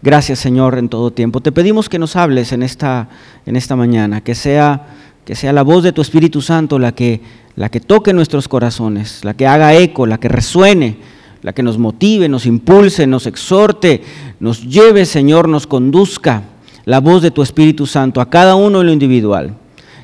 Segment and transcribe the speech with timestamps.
[0.00, 1.40] Gracias, Señor, en todo tiempo.
[1.40, 3.08] Te pedimos que nos hables en esta,
[3.46, 4.86] en esta mañana, que sea,
[5.24, 7.20] que sea la voz de tu Espíritu Santo la que,
[7.56, 10.98] la que toque nuestros corazones, la que haga eco, la que resuene,
[11.42, 14.02] la que nos motive, nos impulse, nos exhorte,
[14.38, 16.44] nos lleve, Señor, nos conduzca
[16.84, 19.56] la voz de tu Espíritu Santo a cada uno en lo individual.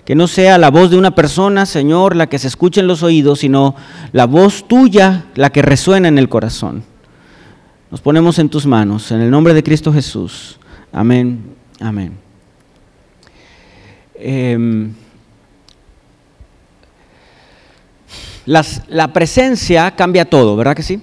[0.04, 3.04] Que no sea la voz de una persona, Señor, la que se escuche en los
[3.04, 3.76] oídos, sino
[4.10, 6.82] la voz tuya, la que resuena en el corazón.
[7.94, 10.58] Nos ponemos en tus manos, en el nombre de Cristo Jesús.
[10.90, 12.18] Amén, amén.
[14.16, 14.92] Em,
[18.46, 21.00] la presencia cambia todo, ¿verdad que sí?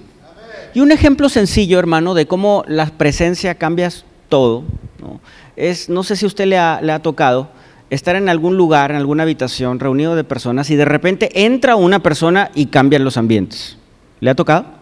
[0.74, 3.88] Y un ejemplo sencillo, hermano, de cómo la presencia cambia
[4.28, 4.64] todo,
[5.00, 5.18] ¿no?
[5.56, 7.48] es, no sé si usted le ha, le ha tocado,
[7.88, 12.02] estar en algún lugar, en alguna habitación, reunido de personas, y de repente entra una
[12.02, 13.78] persona y cambian los ambientes.
[14.20, 14.81] ¿Le ha tocado?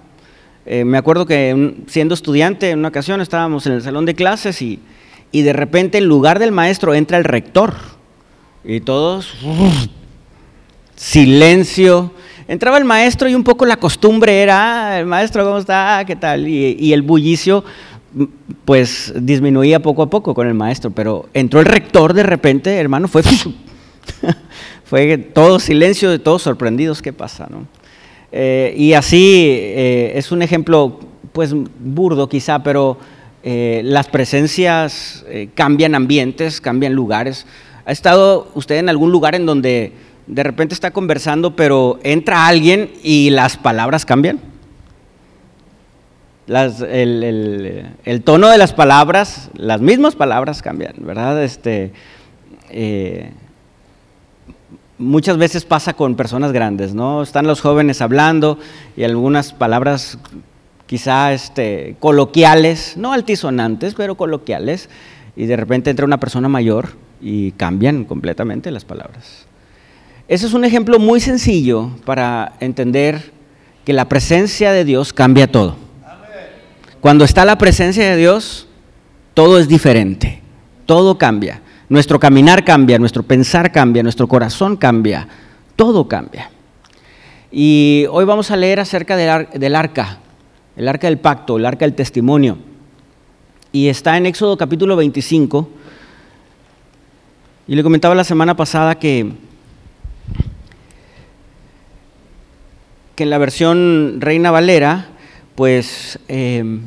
[0.67, 4.61] Eh, me acuerdo que siendo estudiante en una ocasión estábamos en el salón de clases
[4.63, 4.81] y,
[5.33, 7.75] de repente en lugar del maestro entra el rector
[8.65, 9.35] y todos,
[10.97, 12.13] silencio.
[12.47, 16.05] Entraba el maestro y un poco la costumbre era, ah, el maestro, ¿cómo está?
[16.07, 16.47] ¿Qué tal?
[16.47, 17.65] Y, el bullicio
[18.65, 23.07] pues disminuía poco a poco con el maestro, pero entró el rector de repente, hermano,
[23.07, 23.23] fue,
[24.85, 27.47] fue todo silencio de todos sorprendidos, ¿qué pasa?
[27.49, 27.69] No?
[28.33, 31.01] Eh, y así eh, es un ejemplo,
[31.33, 32.99] pues burdo quizá, pero
[33.43, 37.47] eh, las presencias cambian ambientes, cambian lugares.
[37.85, 39.93] ¿Ha estado usted en algún lugar en donde
[40.27, 44.41] de repente está conversando, pero entra alguien y las palabras cambian?
[46.49, 51.45] el, tono de las palabras, las mismas palabras cambian, ¿verdad?
[51.45, 51.93] Este,
[55.01, 57.23] muchas veces pasa con personas grandes, ¿no?
[57.23, 58.59] Están los jóvenes hablando
[58.97, 60.19] y algunas palabras
[60.87, 64.89] quizá este, coloquiales, no altisonantes, pero coloquiales,
[65.37, 66.91] y de repente entra una persona mayor
[67.21, 69.47] y cambian completamente las palabras.
[70.29, 73.33] Ese es un ejemplo muy sencillo para entender
[73.85, 75.77] que la presencia de Dios cambia todo.
[77.01, 78.69] Cuando está la presencia de Dios,
[79.33, 80.43] todo es diferente,
[80.85, 81.63] todo cambia.
[81.91, 85.27] Nuestro caminar cambia, nuestro pensar cambia, nuestro corazón cambia,
[85.75, 86.49] todo cambia.
[87.51, 90.21] Y hoy vamos a leer acerca del, arca,
[90.77, 92.59] el arca del pacto, el arca del testimonio.
[93.73, 95.69] Y está en Éxodo capítulo 25.
[97.67, 99.33] Y le comentaba la semana pasada que,
[103.17, 105.09] que en la versión Reina Valera,
[105.57, 106.21] pues...
[106.29, 106.79] Eh,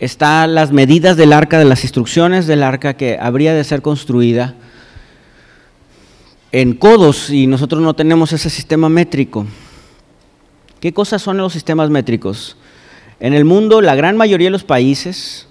[0.00, 4.54] están las medidas del arca, de las instrucciones del arca que habría de ser construida
[6.52, 9.46] en codos y nosotros no tenemos ese sistema métrico.
[10.80, 12.56] ¿Qué cosas son los sistemas métricos?
[13.20, 15.46] En el mundo, la gran mayoría de los países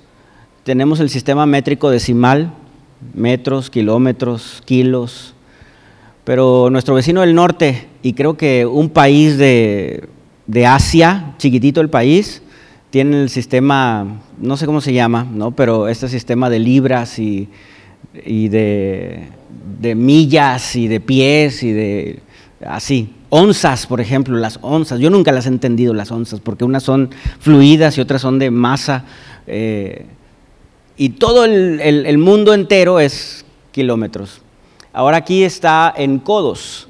[0.64, 2.52] tenemos el sistema métrico decimal,
[3.14, 5.36] metros, kilómetros, kilos,
[6.24, 10.10] pero nuestro vecino del norte, y creo que un país de,
[10.48, 12.42] de Asia, chiquitito el país,
[12.90, 15.52] tiene el sistema, no sé cómo se llama, ¿no?
[15.52, 17.48] pero este sistema de libras y,
[18.14, 19.30] de,
[19.96, 22.20] millas y de pies y de
[22.66, 23.14] así.
[23.32, 25.00] Onzas, por ejemplo, las onzas.
[25.00, 28.50] Yo nunca las he entendido las onzas, porque unas son fluidas y otras son de
[28.50, 29.06] masa.
[29.46, 30.06] Eh,
[30.98, 34.42] y todo el, el mundo entero es kilómetros.
[34.94, 36.88] Ahora aquí está en codos.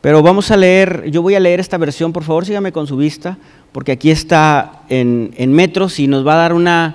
[0.00, 2.94] Pero vamos a leer, yo voy a leer esta versión, por favor sígame con su
[2.98, 3.38] vista,
[3.74, 6.94] porque aquí está en, metros y nos va a dar una,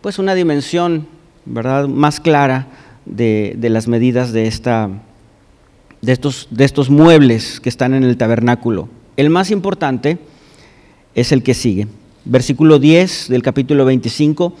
[0.00, 1.06] pues una dimensión
[1.44, 1.86] ¿verdad?
[1.86, 2.66] más clara
[3.04, 4.88] de, las medidas de, esta,
[6.00, 8.88] de, estos, de estos muebles que están en el tabernáculo.
[9.18, 10.16] El más importante
[11.14, 11.88] es el que sigue.
[12.24, 14.54] Versículo 10 del capítulo 25.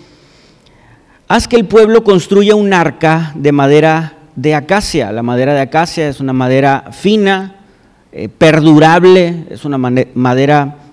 [1.28, 5.12] Haz que el pueblo construya un arca de madera de acacia.
[5.12, 7.64] La madera de acacia es una madera fina,
[8.12, 10.83] eh, perdurable, es una madera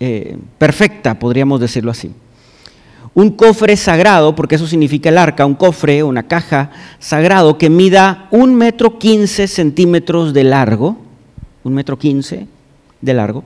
[0.00, 2.10] eh, perfecta, podríamos decirlo así.
[3.14, 8.26] Un cofre sagrado, porque eso significa el arca, un cofre, una caja sagrado que mida
[8.32, 10.96] un metro quince centímetros de largo,
[11.62, 12.48] un metro quince
[13.00, 13.44] de largo,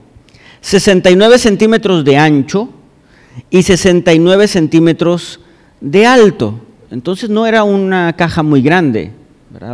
[0.61, 2.69] 69 centímetros de ancho
[3.49, 5.39] y 69 centímetros
[5.79, 6.59] de alto.
[6.89, 9.11] Entonces no era una caja muy grande,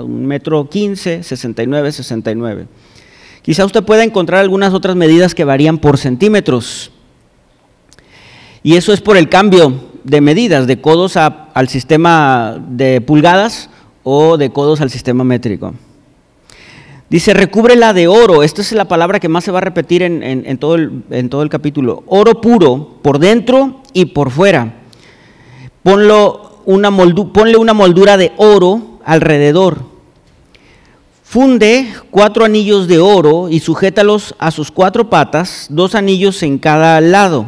[0.04, 2.68] un metro quince, 69, 69.
[3.46, 6.90] Quizá usted pueda encontrar algunas otras medidas que varían por centímetros.
[8.64, 9.72] Y eso es por el cambio
[10.04, 13.70] de medidas, de codos al sistema de pulgadas
[14.02, 15.76] o de codos al sistema métrico.
[17.08, 18.42] Dice, recúbrela de oro.
[18.42, 22.04] Esta es la palabra que más se va a repetir en, todo el, capítulo.
[22.08, 24.74] Oro puro, por dentro y por fuera.
[25.84, 26.14] Ponle
[26.66, 26.90] una
[27.74, 29.95] moldura de oro alrededor.
[31.36, 37.02] Funde cuatro anillos de oro y sujétalos a sus cuatro patas, dos anillos en cada
[37.02, 37.48] lado.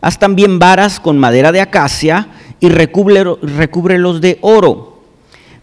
[0.00, 2.28] Haz también varas con madera de acacia
[2.60, 5.02] y recúbrelos de oro.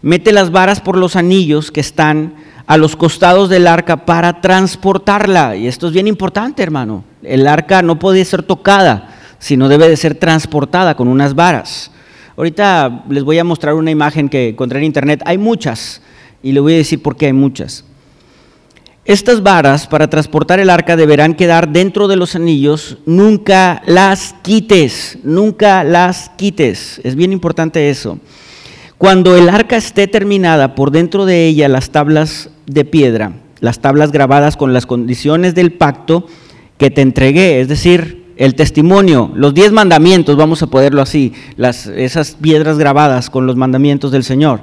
[0.02, 2.34] Mete las varas por los anillos que están
[2.66, 5.56] a los costados del arca para transportarla.
[5.56, 7.02] Y esto es bien importante, hermano.
[7.22, 9.08] El arca no puede ser tocada,
[9.38, 11.92] sino debe de ser transportada con unas varas.
[12.36, 15.22] Ahorita les voy a mostrar una imagen que encontré en internet.
[15.24, 16.01] Hay muchas
[16.42, 17.84] y le voy a decir por qué hay muchas.
[19.04, 25.18] Estas varas para transportar el arca deberán quedar dentro de los anillos, nunca las quites,
[25.24, 27.00] nunca las quites.
[27.02, 28.18] Es bien importante eso.
[28.98, 34.12] Cuando el arca esté terminada, por dentro de ella las tablas de piedra, las tablas
[34.12, 36.28] grabadas con las condiciones del pacto
[36.78, 41.88] que te entregué, es decir, el testimonio, los diez mandamientos, vamos a ponerlo así, las,
[41.88, 44.60] esas piedras grabadas con los mandamientos del Señor.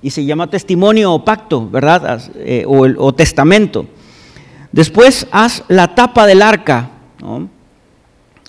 [0.00, 2.20] Y se llama testimonio o pacto, ¿verdad?
[2.36, 3.86] Eh, o, testamento.
[4.70, 6.90] Después haz la tapa del arca.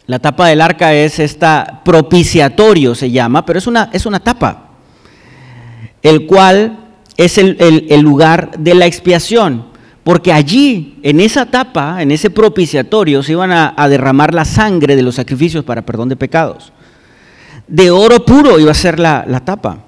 [0.05, 4.69] La tapa del arca es esta propiciatorio, se llama, pero es una, es una tapa
[6.01, 6.77] el cual
[7.17, 9.65] es el, lugar de la expiación,
[10.03, 15.01] porque allí, en esa tapa, en ese propiciatorio, se iban a, derramar la sangre de
[15.01, 16.71] los sacrificios para perdón de pecados.
[17.67, 19.85] De oro puro iba a ser la, tapa.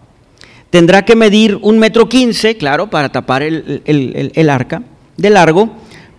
[0.72, 4.82] Tendrá que medir un metro quince, claro, para tapar el, arca,
[5.18, 5.70] de largo,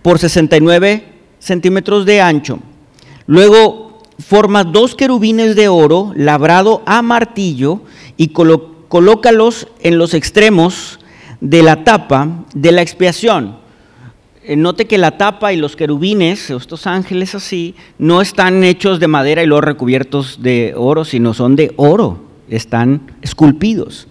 [0.03, 1.03] por 69
[1.39, 2.59] centímetros de ancho.
[3.25, 7.81] Luego forma dos querubines de oro labrado a martillo
[8.15, 10.99] y colócalos en los extremos
[11.41, 13.57] de la tapa de la expiación.
[14.43, 19.07] Eh, note que la tapa y los querubines, estos ángeles así, no están hechos de
[19.07, 22.19] madera y luego recubiertos de oro, sino son de oro,
[22.49, 24.07] están esculpidos.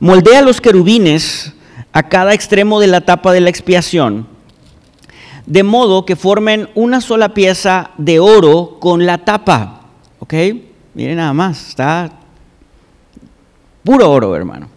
[0.00, 1.52] Moldea los querubines
[1.92, 4.26] a cada extremo de la tapa de la expiación,
[5.46, 9.88] de modo que formen una sola pieza de oro con la tapa.
[10.18, 10.34] ¿Ok?
[10.94, 12.10] Miren nada más, está
[13.84, 14.68] Puro oro, hermano.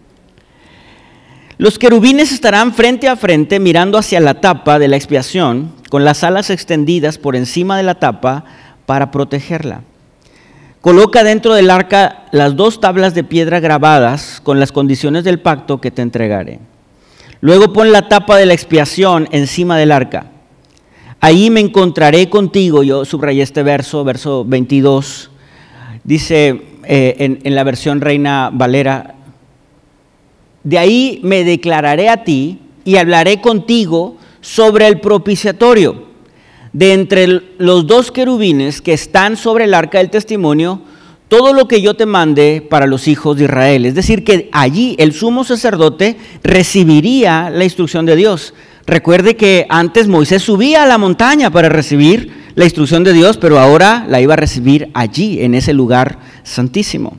[1.56, 6.22] Los querubines estarán frente a frente mirando hacia la tapa de la expiación, con las
[6.22, 8.44] alas extendidas por encima de la tapa
[8.84, 9.82] para protegerla.
[10.80, 15.80] Coloca dentro del arca las dos tablas de piedra grabadas con las condiciones del pacto
[15.80, 16.60] que te entregaré.
[17.40, 20.26] Luego pon la tapa de la expiación encima del arca.
[21.20, 25.30] Ahí me encontraré contigo, yo subrayé este verso, verso 22.
[26.04, 29.16] Dice, eh, en, la versión Reina Valera,
[30.62, 36.07] de ahí me declararé a ti y hablaré contigo sobre el propiciatorio.
[36.72, 40.82] De entre los dos querubines que están sobre el arca del testimonio,
[41.28, 43.86] todo lo que yo te mande para los hijos de Israel.
[43.86, 48.54] Es decir, que allí el sumo sacerdote recibiría la instrucción de Dios.
[48.86, 53.58] Recuerde que antes Moisés subía a la montaña para recibir la instrucción de Dios, pero
[53.58, 57.18] ahora la iba a recibir allí, en ese lugar santísimo.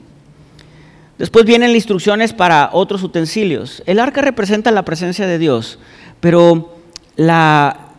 [1.20, 3.84] Después vienen las instrucciones para otros utensilios.
[3.86, 5.78] El arca representa la presencia de Dios,
[6.20, 6.76] pero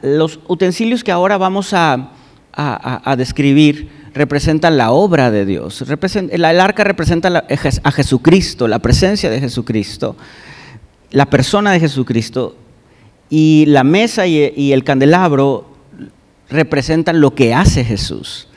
[0.03, 2.13] los utensilios que ahora vamos a,
[3.17, 5.83] describir representan la obra de Dios.
[5.83, 7.45] el arca representa
[7.83, 10.17] a Jesucristo, la presencia de Jesucristo,
[11.11, 12.57] la persona de Jesucristo,
[13.29, 15.71] y la mesa y el candelabro
[16.51, 18.49] representan lo que hace Jesús.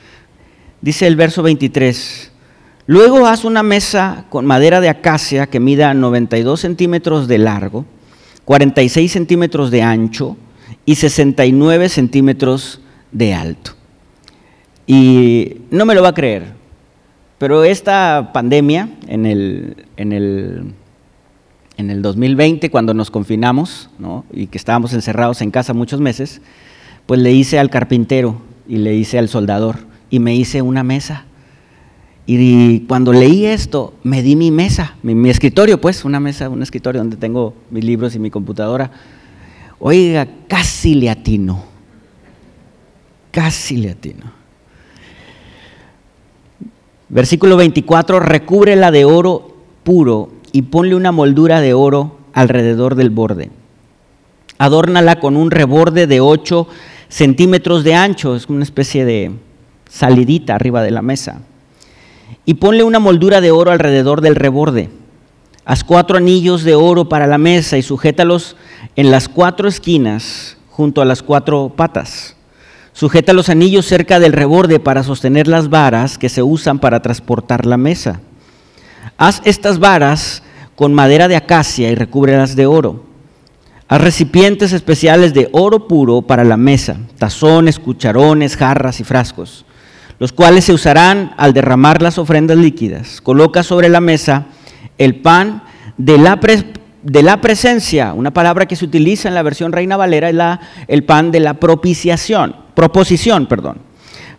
[0.80, 2.30] Dice el verso 23,
[2.86, 7.86] luego haz una mesa con madera de acacia que mida 92 centímetros de largo,
[8.44, 10.36] 46 centímetros de ancho
[10.84, 12.80] y 69 centímetros
[13.12, 13.72] de alto.
[14.86, 16.52] Y no me lo va a creer,
[17.38, 20.74] pero esta pandemia en el, en el,
[21.76, 23.90] en el 2020, cuando nos confinamos
[24.32, 26.40] y que estábamos encerrados en casa muchos meses,
[27.06, 29.78] pues le hice al carpintero y le hice al soldador
[30.10, 31.24] y me hice una mesa.
[32.26, 37.00] Y cuando leí esto, me di mi mesa, mi, escritorio, pues, una mesa, un escritorio
[37.00, 38.90] donde tengo mis libros y mi computadora.
[39.78, 41.64] Oiga, casi le atino,
[43.30, 44.32] casi le atino.
[47.08, 53.50] Versículo 24, recúbrela de oro puro y ponle una moldura de oro alrededor del borde.
[54.58, 56.68] Adórnala con un reborde de ocho
[57.08, 59.32] centímetros de ancho, es una especie de
[59.88, 61.40] salidita arriba de la mesa.
[62.44, 64.90] Y ponle una moldura de oro alrededor del reborde.
[65.66, 68.54] Haz cuatro anillos de oro para la mesa y sujétalos
[68.96, 72.36] en las cuatro esquinas junto a las cuatro patas.
[72.92, 77.64] Sujeta los anillos cerca del reborde para sostener las varas que se usan para transportar
[77.64, 78.20] la mesa.
[79.16, 80.42] Haz estas varas
[80.76, 83.04] con madera de acacia y recúbrelas de oro.
[83.88, 89.64] Haz recipientes especiales de oro puro para la mesa, tazones, cucharones, jarras y frascos,
[90.18, 93.20] los cuales se usarán al derramar las ofrendas líquidas.
[93.22, 94.46] Coloca sobre la mesa
[94.98, 95.62] el pan
[95.96, 100.60] de la, presencia, una palabra que se utiliza en la versión Reina Valera es la,
[100.88, 103.78] el pan de la propiciación, proposición, perdón,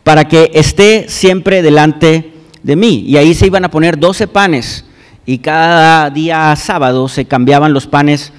[0.03, 2.33] para que esté siempre delante
[2.63, 3.03] de mí.
[3.07, 4.85] Y ahí se iban a poner 12 panes
[5.25, 8.31] y cada día sábado se cambiaban los panes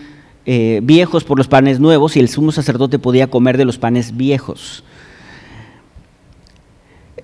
[0.44, 4.16] eh, viejos por los panes nuevos y el sumo sacerdote podía comer de los panes
[4.16, 4.84] viejos.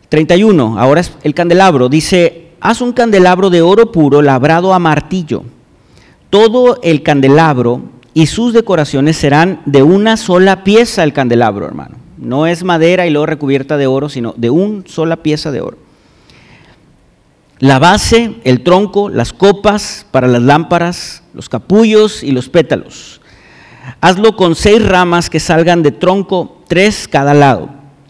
[0.08, 5.45] 31, ahora es el candelabro, dice, haz un candelabro de oro puro labrado a martillo.
[6.31, 7.83] Todo el candelabro
[8.14, 11.97] y sus decoraciones serán de una sola pieza el candelabro, hermano.
[12.16, 15.76] No es madera y luego recubierta de oro, sino de una sola pieza de oro
[17.62, 23.21] la base, el tronco, las copas para las lámparas, los capullos y los pétalos.
[24.00, 27.69] Hazlo con seis ramas que salgan de tronco, tres cada lado.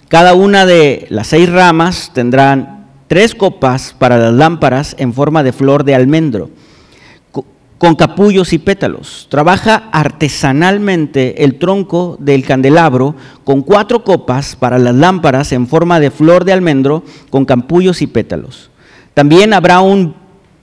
[0.08, 2.81] Cada una de las seis ramas tendrán
[3.12, 6.48] tres copas para las lámparas en forma de flor de almendro,
[7.76, 9.26] con capullos y pétalos.
[9.28, 13.14] Trabaja artesanalmente el tronco del candelabro
[13.44, 18.06] con cuatro copas para las lámparas en forma de flor de almendro, con capullos y
[18.06, 18.70] pétalos.
[19.12, 20.14] También habrá un,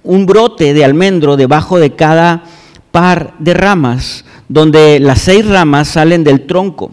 [0.03, 2.45] brote de almendro debajo de cada
[2.89, 6.89] par de ramas, donde las seis ramas salen del tronco.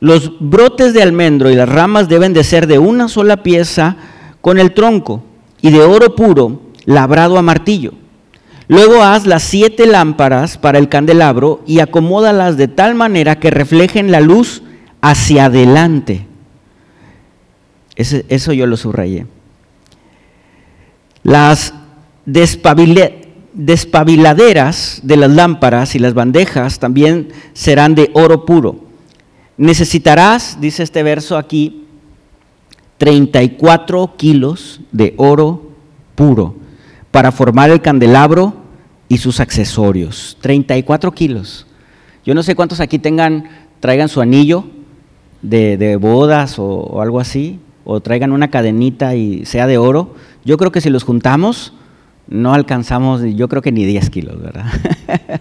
[0.00, 3.96] Los brotes de almendro y las ramas deben de ser de una sola pieza
[4.44, 5.24] con el tronco
[5.62, 7.94] y de oro puro labrado a martillo.
[8.68, 14.12] Luego haz las siete lámparas para el candelabro y acomódalas de tal manera que reflejen
[14.12, 14.62] la luz
[15.00, 16.26] hacia adelante.
[17.96, 19.26] eso yo lo subrayé.
[21.22, 21.72] Las
[22.26, 28.84] despabiladeras de las lámparas y las bandejas también serán de oro puro.
[29.56, 31.83] Necesitarás, dice este verso aquí,
[32.98, 35.70] 34 kilos de oro
[36.14, 36.56] puro
[37.10, 38.54] para formar el candelabro
[39.08, 40.36] y sus accesorios.
[40.40, 41.66] 34 kilos.
[42.24, 43.48] Yo no sé cuántos aquí tengan,
[43.80, 44.64] traigan su anillo
[45.42, 50.70] de, bodas o algo así, o traigan una cadenita y sea de oro yo creo
[50.70, 51.72] que si los juntamos,
[52.28, 54.66] no alcanzamos, yo creo que ni 10 kilos, ¿verdad?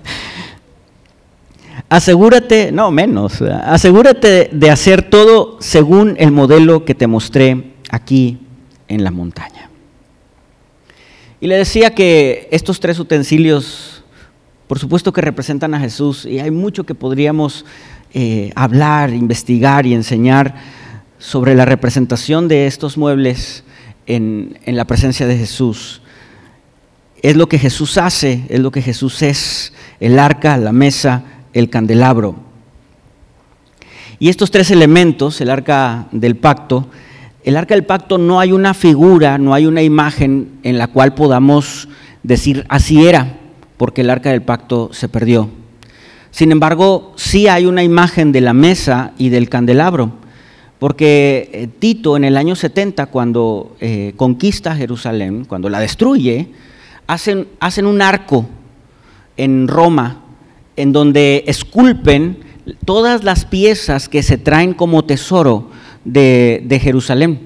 [1.95, 8.39] asegúrate, no menos, asegúrate de hacer todo según el modelo que te mostré aquí
[8.87, 9.69] en la montaña.
[11.39, 14.03] Y le decía que estos tres utensilios,
[14.65, 17.63] por supuesto que representan a Jesús, y hay mucho que podríamos
[18.15, 20.55] eh, hablar, investigar y enseñar
[21.19, 23.65] sobre la representación de estos muebles
[24.07, 26.01] en, la presencia de Jesús.
[27.21, 31.23] Es lo que Jesús hace, es lo que Jesús es, el arca, la mesa,
[31.53, 32.35] el candelabro.
[34.19, 36.87] Y estos tres elementos, el arca del pacto,
[37.43, 41.13] el arca del pacto no hay una figura, no hay una imagen en la cual
[41.13, 41.89] podamos
[42.23, 43.37] decir así era,
[43.77, 45.49] porque el arca del pacto se perdió.
[46.31, 50.13] Sin embargo, sí hay una imagen de la mesa y del candelabro.
[50.79, 56.49] Porque eh, Tito en el año 70, cuando eh, conquista Jerusalén, cuando la destruye,
[57.07, 58.45] hacen, hacen un arco
[59.37, 60.22] en Roma
[60.75, 62.37] en donde esculpen
[62.85, 65.69] todas las piezas que se traen como tesoro
[66.05, 67.39] de, Jerusalén.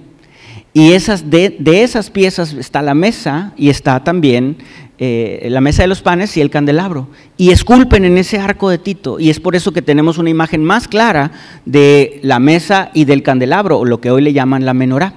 [0.73, 4.57] Y esas, de, esas piezas está la mesa y está también
[4.99, 7.07] eh, la mesa de los panes y el candelabro.
[7.35, 9.19] Y esculpen en ese arco de Tito.
[9.19, 11.31] Y es por eso que tenemos una imagen más clara
[11.65, 15.13] de la mesa y del candelabro, o lo que hoy le llaman la menorá.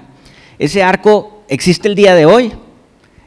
[0.58, 2.52] Ese arco existe el día de hoy.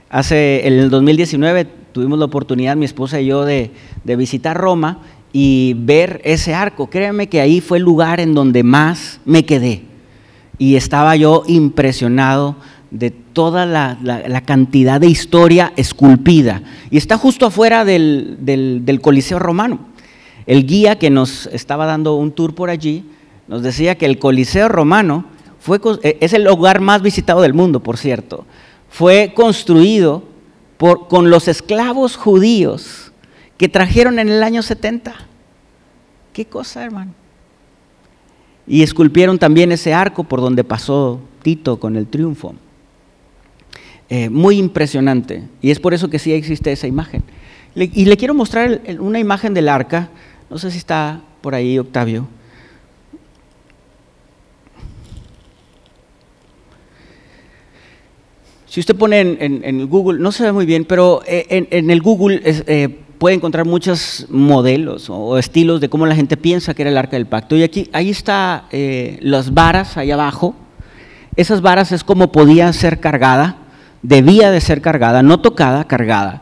[0.09, 3.71] Hace, el 2019 tuvimos la oportunidad, mi esposa y yo, de,
[4.03, 4.99] de visitar Roma
[5.31, 6.87] y ver ese arco.
[6.87, 9.83] Créanme que ahí fue el lugar en donde más me quedé.
[10.57, 12.55] Y estaba yo impresionado
[12.93, 16.61] de toda la, cantidad de historia esculpida.
[16.91, 19.79] Y está justo afuera del, Coliseo romano.
[20.45, 23.03] El guía que nos estaba dando un tour por allí
[23.47, 25.25] nos decía que el Coliseo romano
[25.59, 28.45] fue, e, es el lugar más visitado del mundo, por cierto.
[28.89, 30.23] Fue construido
[30.77, 33.11] por, con los esclavos judíos
[33.57, 35.13] que trajeron en el año 70.
[36.33, 37.13] ¿Qué cosa, hermano?
[38.65, 42.55] Y esculpieron también ese arco por donde pasó Tito con el triunfo.
[44.09, 45.43] Eh, muy impresionante.
[45.61, 47.23] Y es por eso que sí existe esa imagen.
[47.75, 50.09] y le quiero mostrar una imagen del arca.
[50.49, 52.27] No sé si está por ahí, Octavio.
[58.73, 62.41] Si usted pone en, Google, no se ve muy bien, pero eh, en, el Google
[62.43, 62.89] eh,
[63.19, 67.15] puede encontrar muchos modelos o estilos de cómo la gente piensa que era el arca
[67.15, 67.55] del pacto.
[67.55, 70.55] Y aquí, ahí está eh, las varas, ahí abajo.
[71.35, 73.57] Esas varas es como podía ser cargada,
[74.01, 76.41] debía de ser cargada, no tocada, cargada.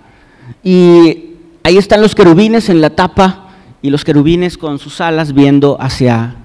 [0.64, 1.34] Y
[1.64, 3.50] ahí están los querubines en la tapa
[3.82, 6.36] y los querubines con sus alas viendo hacia,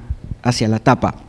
[0.42, 1.25] hacia la tapa.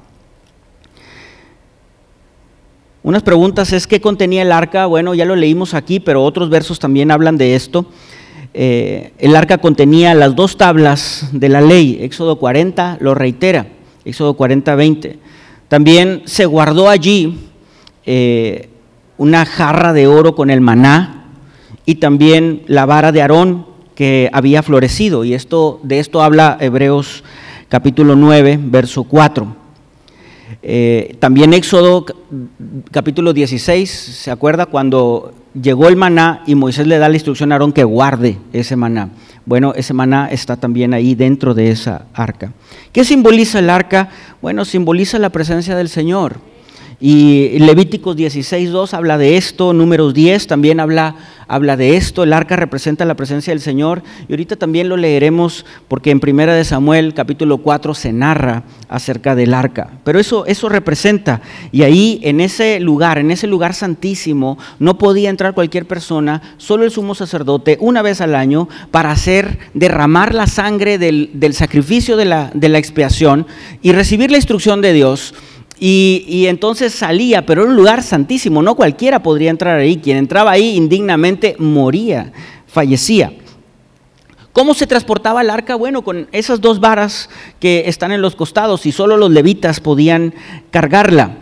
[3.07, 4.85] Unas preguntas es qué contenía el arca.
[4.85, 7.85] Bueno, ya lo leímos aquí, pero otros versos también hablan de esto.
[8.53, 11.99] Eh, el arca contenía las dos tablas de la ley.
[12.01, 13.67] Éxodo 40 lo reitera.
[14.03, 15.19] Éxodo 40, 20.
[15.69, 17.47] También se guardó allí
[18.05, 18.67] eh,
[19.17, 21.27] una jarra de oro con el maná
[21.85, 25.23] y también la vara de Aarón que había florecido.
[25.23, 27.23] Y esto, de esto habla Hebreos
[27.69, 29.66] capítulo 9, verso 4.
[30.63, 32.05] Eh, también Éxodo
[32.91, 34.65] capítulo 16, ¿se acuerda?
[34.65, 38.75] Cuando llegó el maná y Moisés le da la instrucción a Aarón que guarde ese
[38.75, 39.09] maná.
[39.45, 42.51] Bueno, ese maná está también ahí dentro de esa arca.
[42.91, 44.09] ¿Qué simboliza el arca?
[44.41, 46.37] Bueno, simboliza la presencia del Señor.
[46.99, 51.13] Y Levíticos 16.2 habla de esto, números 10 también habla,
[51.47, 54.01] habla de esto, el arca representa la presencia del Señor.
[54.27, 59.35] Y ahorita también lo leeremos porque en Primera de Samuel capítulo 4 se narra acerca
[59.35, 59.91] del arca.
[60.03, 61.41] Pero eso, eso representa.
[61.71, 66.83] Y ahí en ese lugar, en ese lugar santísimo, no podía entrar cualquier persona, solo
[66.83, 72.17] el sumo sacerdote una vez al año para hacer derramar la sangre del, del sacrificio
[72.17, 73.45] de la, de la expiación
[73.83, 75.35] y recibir la instrucción de Dios
[75.79, 79.97] y, entonces salía, pero era un lugar santísimo, no cualquiera podría entrar ahí.
[79.97, 82.31] Quien entraba ahí indignamente moría,
[82.65, 83.33] fallecía.
[84.53, 85.75] ¿Cómo se transportaba el arca?
[85.75, 87.29] Bueno, con esas dos varas
[87.59, 90.33] que están en los costados y solo los levitas podían
[90.71, 91.37] cargarla.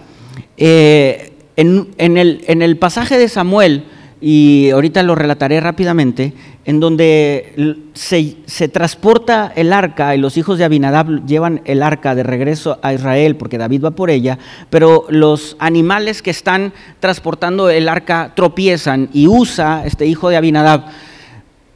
[0.57, 3.85] Eh, en, el, en el pasaje de Samuel,
[4.21, 6.33] y ahorita lo relataré rápidamente,
[6.65, 12.23] en donde se, transporta el arca y los hijos de Abinadab llevan el arca de
[12.23, 17.89] regreso a Israel porque David va por ella, pero los animales que están transportando el
[17.89, 20.85] arca tropiezan y usa este hijo de Abinadab,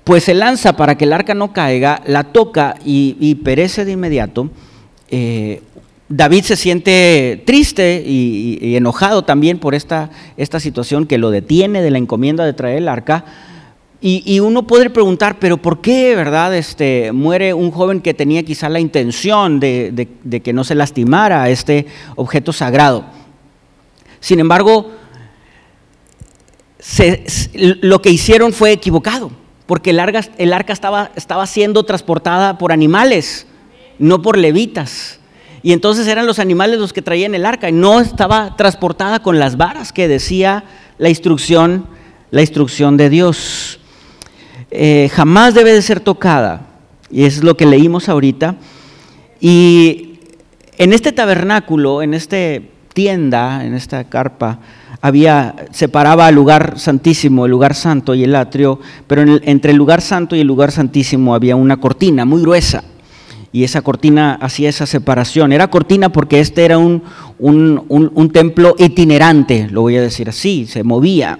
[0.04, 4.50] pues se lanza para que el arca no caiga, la toca y, perece de inmediato.
[5.12, 5.62] Eh,
[6.10, 11.92] David se siente triste y, enojado también por esta, esta situación que lo detiene de
[11.92, 13.26] la encomienda de traer el arca.
[14.02, 18.70] Y, uno puede preguntar, pero ¿por qué, verdad, este, muere un joven que tenía quizá
[18.70, 20.08] la intención de,
[20.44, 23.06] que no se lastimara a este objeto sagrado?
[24.20, 24.92] Sin embargo,
[27.82, 29.32] lo que hicieron fue equivocado,
[29.68, 33.46] porque el arca, el arca estaba, estaba siendo transportada por animales,
[34.00, 35.19] no por levitas.
[35.62, 39.40] Y entonces eran los animales los que traían el arca y no estaba transportada con
[39.40, 40.64] las varas que decía
[40.98, 41.86] la instrucción,
[42.32, 43.80] la instrucción de Dios.
[44.72, 46.68] Eh, jamás debe de ser tocada,
[47.10, 48.56] y es lo que leímos ahorita.
[49.42, 50.20] Y
[50.78, 52.38] en este tabernáculo, en esta
[52.94, 54.60] tienda, en esta carpa,
[55.02, 60.02] había, separaba el lugar santísimo, el lugar santo y el atrio, pero entre el lugar
[60.02, 62.84] santo y el lugar santísimo había una cortina muy gruesa
[63.52, 65.52] y esa cortina hacía esa separación.
[65.52, 67.04] Era cortina porque este era un,
[67.40, 71.40] un, templo itinerante, lo voy a decir así, se movía.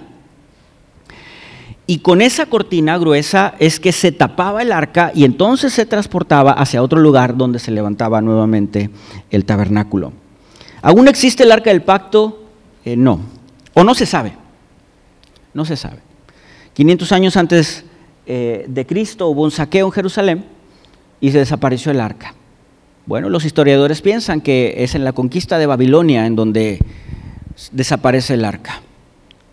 [1.86, 6.52] Y con esa cortina gruesa es que se tapaba el arca y entonces se transportaba
[6.52, 8.90] hacia otro lugar donde se levantaba nuevamente
[9.30, 10.12] el tabernáculo.
[10.82, 12.44] ¿Aún existe el arca del pacto?
[12.84, 13.20] Eh, no.
[13.74, 14.34] O no se sabe.
[15.52, 15.98] No se sabe.
[16.74, 17.84] 500 años antes
[18.26, 20.59] eh, de Cristo hubo un saqueo en Jerusalén
[21.20, 22.34] y se desapareció el arca.
[23.06, 26.78] Bueno, los historiadores piensan que es en la conquista de Babilonia en donde
[27.72, 28.82] desaparece el arca.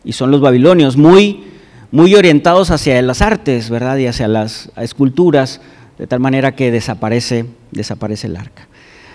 [0.03, 1.43] Y son los babilonios muy,
[1.91, 3.97] muy orientados hacia las artes, ¿verdad?
[3.97, 5.61] Y hacia las esculturas,
[5.97, 8.67] de tal manera que desaparece, desaparece el arca.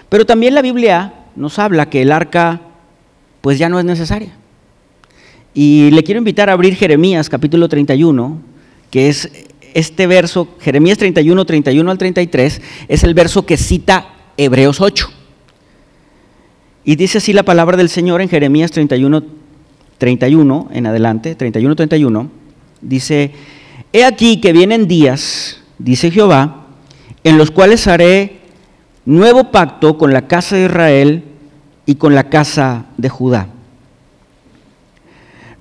[0.09, 2.61] Pero también la Biblia nos habla que el arca
[3.41, 4.33] pues ya no es necesaria.
[5.55, 8.41] Y le quiero invitar a abrir Jeremías capítulo 31,
[8.91, 9.31] que es
[9.75, 15.11] este verso, Jeremías 31, 31 al 33, es el verso que cita Hebreos 8.
[16.85, 19.23] Y dice así la palabra del Señor en Jeremías 31,
[19.99, 22.31] 31 en adelante, 31, 31,
[22.81, 23.33] dice,
[23.93, 26.67] He aquí que vienen días, dice Jehová,
[27.25, 28.41] en los cuales haré
[29.05, 31.25] nuevo pacto con la casa de Israel
[31.87, 33.49] y con la casa de Judá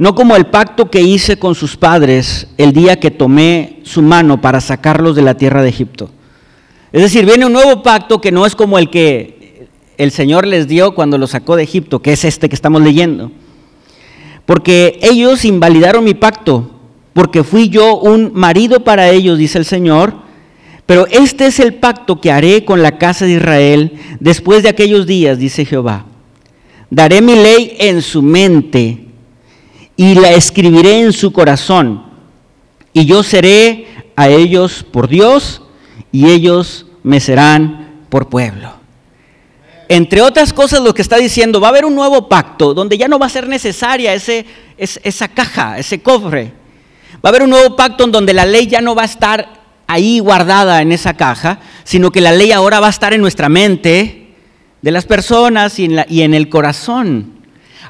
[0.01, 4.41] no como el pacto que hice con sus padres el día que tomé su mano
[4.41, 6.09] para sacarlos de la tierra de Egipto.
[6.91, 9.67] Es decir, viene un nuevo pacto que no es como el que
[9.99, 13.31] el Señor les dio cuando los sacó de Egipto, que es este que estamos leyendo.
[14.47, 16.71] porque ellos invalidaron mi pacto,
[17.13, 20.15] porque fui yo un marido para ellos, dice el Señor.
[20.87, 25.05] Pero este es el pacto que haré con la casa de Israel después de aquellos
[25.05, 26.07] días, dice Jehová.
[26.89, 29.10] Daré mi ley en su mente
[30.01, 32.03] y la escribiré en su corazón.
[32.91, 33.85] Y yo seré
[34.15, 35.61] a ellos por Dios
[36.11, 38.73] y ellos me serán por pueblo.
[39.89, 43.07] Entre otras cosas, lo que está diciendo, va a haber un nuevo pacto donde ya
[43.07, 46.51] no va a ser necesaria ese, esa caja, ese cofre.
[47.23, 49.61] Va a haber un nuevo pacto en donde la ley ya no va a estar
[49.85, 53.49] ahí guardada en esa caja, sino que la ley ahora va a estar en nuestra
[53.49, 54.33] mente,
[54.81, 57.39] de las personas y en, y en el corazón.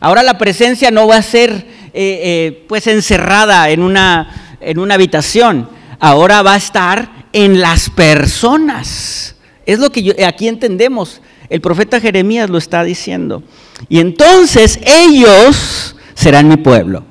[0.01, 4.95] Ahora la presencia no va a ser eh, eh, pues encerrada en una, en una
[4.95, 9.35] habitación, ahora va a estar en las personas.
[9.65, 11.21] Es lo que aquí entendemos.
[11.49, 13.43] El profeta Jeremías lo está diciendo.
[13.89, 17.03] Y entonces ellos serán mi pueblo.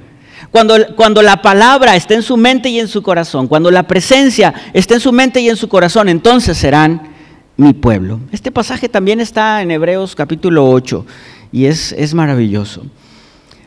[0.50, 4.52] Cuando, cuando, la palabra está en su mente y en su corazón, cuando la presencia
[4.72, 7.10] está en su mente y en su corazón, entonces serán
[7.56, 8.18] mi pueblo.
[8.32, 11.06] Este pasaje también está en Hebreos capítulo 8
[11.52, 12.84] y es, es maravilloso.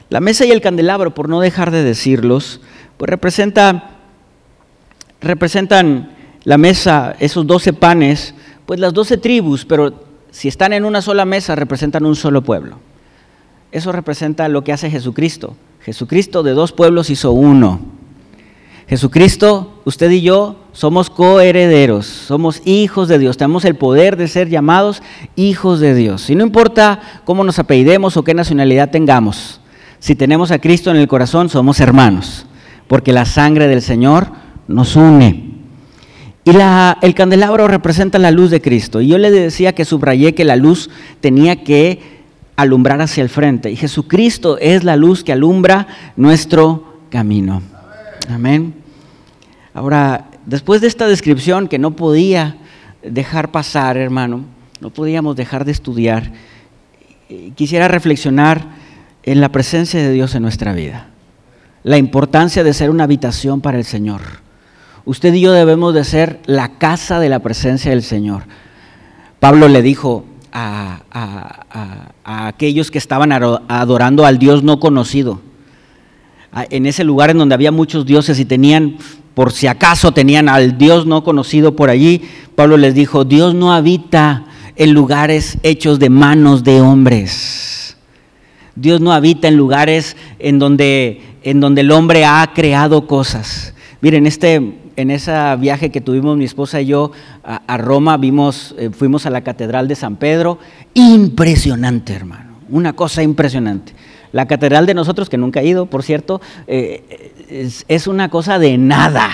[0.09, 2.61] La mesa y el candelabro, por no dejar de decirlos,
[2.97, 3.91] pues representa,
[5.21, 6.11] representan
[6.43, 8.35] la mesa, esos doce panes,
[8.65, 12.77] pues las doce tribus, pero si están en una sola mesa representan un solo pueblo.
[13.71, 15.55] Eso representa lo que hace Jesucristo.
[15.81, 17.79] Jesucristo de dos pueblos hizo uno.
[18.87, 24.49] Jesucristo, usted y yo somos coherederos, somos hijos de Dios, tenemos el poder de ser
[24.49, 25.01] llamados
[25.35, 26.29] hijos de Dios.
[26.29, 29.61] Y no importa cómo nos apellidemos o qué nacionalidad tengamos,
[30.03, 32.45] si tenemos a Cristo en el corazón, somos hermanos,
[32.89, 34.27] porque la sangre del Señor
[34.67, 35.51] nos une.
[36.43, 36.49] Y
[37.01, 38.99] el candelabro representa la luz de Cristo.
[38.99, 40.89] Y yo le decía que subrayé que la luz
[41.21, 42.01] tenía que
[42.57, 43.71] alumbrar hacia el frente.
[43.71, 45.87] Y Jesucristo es la luz que alumbra
[46.17, 47.61] nuestro camino.
[48.29, 48.73] Amén.
[49.73, 52.57] Ahora, después de esta descripción que no podía
[53.03, 54.41] dejar pasar, hermano,
[54.81, 56.33] no podíamos dejar de estudiar,
[57.29, 58.82] eh, quisiera reflexionar
[59.23, 61.07] en la presencia de Dios en nuestra vida,
[61.83, 64.21] la importancia de ser una habitación para el Señor.
[65.05, 68.43] Usted y yo debemos de ser la casa de la presencia del Señor.
[69.39, 71.01] Pablo le dijo a,
[72.23, 75.41] a aquellos que estaban adorando al Dios no conocido,
[76.69, 78.97] en ese lugar en donde había muchos dioses y tenían,
[79.33, 82.21] por si acaso tenían al Dios no conocido por allí,
[82.55, 87.82] Pablo les dijo, Dios no habita en lugares hechos de manos de hombres.
[88.75, 93.73] Dios no habita en lugares en donde, en donde el hombre ha creado cosas.
[94.01, 97.11] Miren, este, en ese viaje que tuvimos mi esposa y yo
[97.43, 100.59] a, Roma, vimos, eh, fuimos a la Catedral de San Pedro.
[100.93, 102.57] Impresionante, hermano.
[102.69, 103.93] Una cosa impresionante.
[104.31, 107.31] La catedral de nosotros, que nunca he ido, por cierto, eh,
[107.87, 109.29] es, una cosa de nada.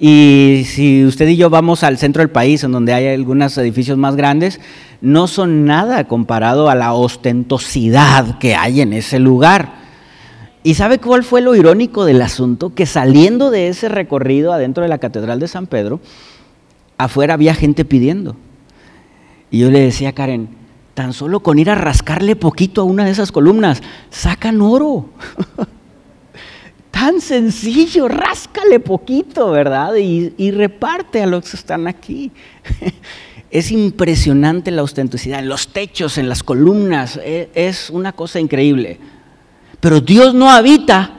[0.00, 3.98] Y si usted y yo vamos al centro del país, en donde hay algunos edificios
[3.98, 4.58] más grandes,
[5.02, 9.74] no son nada comparado a la ostentosidad que hay en ese lugar.
[10.62, 12.74] ¿Y sabe cuál fue lo irónico del asunto?
[12.74, 16.00] Que saliendo de ese recorrido adentro de la Catedral de San Pedro,
[16.96, 18.36] afuera había gente pidiendo.
[19.50, 20.48] Y yo le decía a Karen,
[20.94, 25.10] tan solo con ir a rascarle poquito a una de esas columnas, sacan oro.
[27.00, 29.94] tan sencillo, ráscale poquito, ¿verdad?
[29.96, 32.30] Y, reparte a los que están aquí.
[33.50, 38.98] es impresionante la ostentosidad, en los techos, en las columnas, e, es, una cosa increíble.
[39.80, 41.16] Pero Dios no habita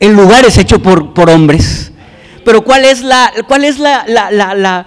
[0.00, 1.92] en lugares hechos por, por hombres.
[2.42, 4.86] Pero ¿cuál es la,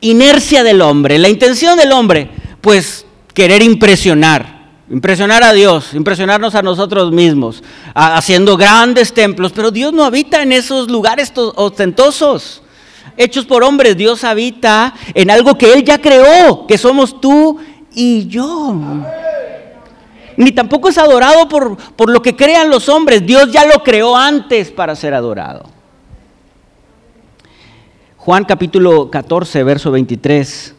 [0.00, 2.30] inercia del hombre, la intención del hombre,
[2.62, 4.55] pues querer impresionar,
[4.88, 7.62] impresionar a Dios, impresionarnos a nosotros mismos,
[7.94, 12.62] haciendo grandes templos, pero Dios no habita en esos lugares ostentosos,
[13.16, 17.58] hechos por hombres, Dios habita en algo que Él ya creó, que somos tú
[17.94, 18.74] y yo.
[20.36, 24.16] Ni tampoco es adorado por, por lo que crean los hombres, Dios ya lo creó
[24.16, 25.64] antes para ser adorado.
[28.18, 30.74] Juan capítulo 14, verso 23,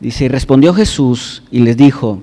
[0.00, 2.22] dice, y respondió Jesús y les dijo,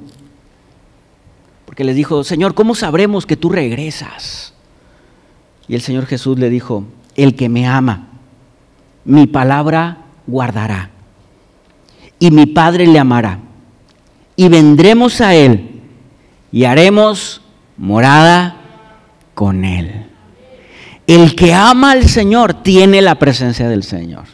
[1.80, 4.54] porque les dijo, Señor, ¿cómo sabremos que tú regresas?
[5.66, 6.84] Y el Señor Jesús le dijo,
[7.16, 8.10] el que me ama,
[9.06, 10.90] mi palabra guardará,
[12.20, 13.40] y mi Padre le amará,
[14.36, 15.80] y vendremos a Él,
[16.52, 17.40] y haremos
[17.78, 18.58] morada
[19.34, 20.08] con Él.
[21.08, 24.26] El que ama al Señor tiene la presencia del Señor.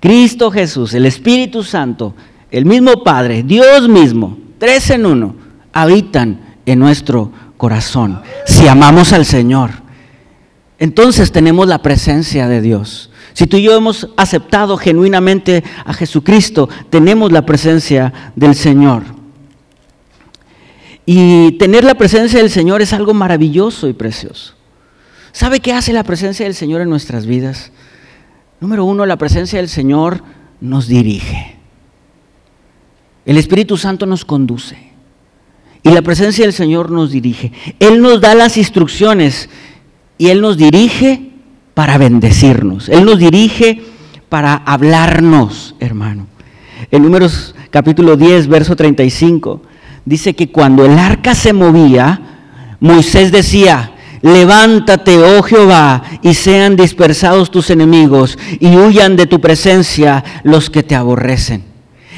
[0.00, 2.16] Cristo Jesús, el Espíritu Santo,
[2.50, 5.36] el mismo Padre, Dios mismo, tres en uno,
[5.72, 9.70] habitan en nuestro corazón, si amamos al Señor,
[10.78, 13.10] entonces tenemos la presencia de Dios.
[13.32, 19.02] Si tú y yo hemos aceptado genuinamente a Jesucristo, tenemos la presencia del Señor.
[21.06, 24.54] Y tener la presencia del Señor es algo maravilloso y precioso.
[25.32, 27.72] ¿Sabe qué hace la presencia del Señor en nuestras vidas?
[28.60, 30.22] Número uno, la presencia del Señor
[30.60, 31.56] nos dirige.
[33.26, 34.93] El Espíritu Santo nos conduce.
[35.84, 37.52] Y la presencia del Señor nos dirige.
[37.78, 39.50] Él nos da las instrucciones
[40.16, 41.30] y Él nos dirige
[41.74, 42.88] para bendecirnos.
[42.88, 43.82] Él nos dirige
[44.30, 46.26] para hablarnos, hermano.
[46.90, 49.60] En Números capítulo 10, verso 35,
[50.06, 52.20] dice que cuando el arca se movía,
[52.80, 53.92] Moisés decía,
[54.22, 60.82] levántate, oh Jehová, y sean dispersados tus enemigos, y huyan de tu presencia los que
[60.82, 61.73] te aborrecen.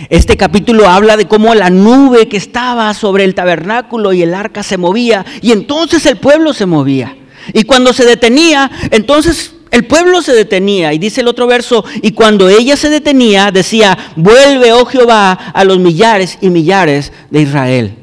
[0.08, 4.62] Este capítulo habla de cómo la nube que estaba sobre el tabernáculo y el arca
[4.62, 7.16] se movía, y entonces el pueblo se movía.
[7.52, 10.92] Y cuando se detenía, entonces el pueblo se detenía.
[10.92, 15.64] Y dice el otro verso, y cuando ella se detenía, decía, vuelve, oh Jehová, a
[15.64, 17.94] los millares y millares de Israel.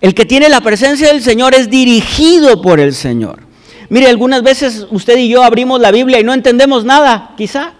[0.00, 3.40] El que tiene la presencia del Señor es dirigido por el Señor.
[3.88, 7.72] Mire, algunas veces usted y yo abrimos la Biblia y no entendemos nada, quizá.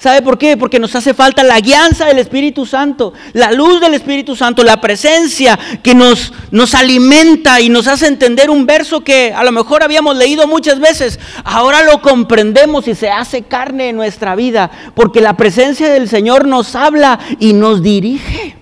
[0.00, 0.56] ¿Sabe por qué?
[0.56, 4.80] Porque nos hace falta la guianza del Espíritu Santo, la luz del Espíritu Santo, la
[4.80, 9.82] presencia que nos, nos alimenta y nos hace entender un verso que a lo mejor
[9.82, 11.20] habíamos leído muchas veces.
[11.44, 16.46] Ahora lo comprendemos y se hace carne en nuestra vida, porque la presencia del Señor
[16.46, 18.56] nos habla y nos dirige.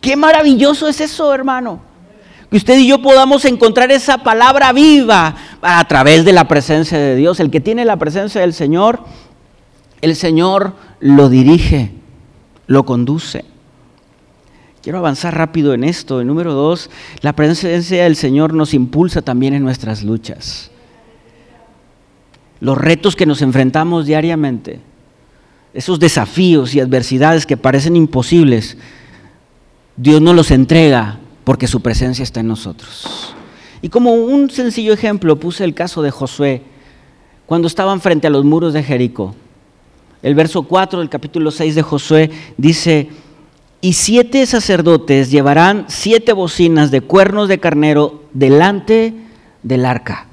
[0.00, 1.80] Qué maravilloso es eso, hermano.
[2.48, 7.16] Que usted y yo podamos encontrar esa palabra viva a través de la presencia de
[7.16, 7.40] Dios.
[7.40, 9.00] El que tiene la presencia del Señor
[10.00, 11.92] el Señor lo dirige,
[12.66, 13.44] lo conduce.
[14.82, 16.20] Quiero avanzar rápido en esto.
[16.20, 20.70] El número dos, la presencia del Señor nos impulsa también en nuestras luchas.
[22.60, 24.80] Los retos que nos enfrentamos diariamente,
[25.74, 28.76] esos desafíos y adversidades que parecen imposibles,
[29.96, 33.34] Dios nos los entrega porque su presencia está en nosotros.
[33.82, 36.62] Y como un sencillo ejemplo puse el caso de Josué,
[37.46, 39.34] cuando estaban frente a los muros de Jericó.
[40.22, 43.08] El verso 4 del capítulo 6 de Josué dice,
[43.80, 49.14] y siete sacerdotes llevarán siete bocinas de cuernos de carnero delante
[49.62, 50.26] del arca.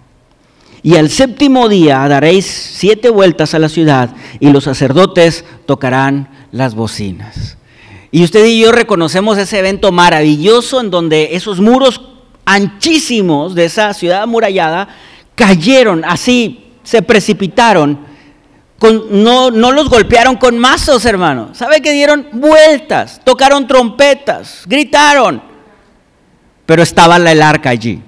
[0.82, 6.74] Y al séptimo día daréis siete vueltas a la ciudad y los sacerdotes tocarán las
[6.74, 7.58] bocinas.
[8.12, 12.02] Y usted y yo reconocemos ese evento maravilloso en donde esos muros
[12.45, 14.88] anchísimos de esa ciudad amurallada
[15.36, 18.14] cayeron así, se precipitaron
[18.81, 21.49] no, no los golpearon con mazos, hermano.
[21.53, 23.21] ¿Sabe que dieron vueltas?
[23.23, 25.41] Tocaron trompetas, gritaron.
[26.65, 28.01] Pero estaba el arca allí.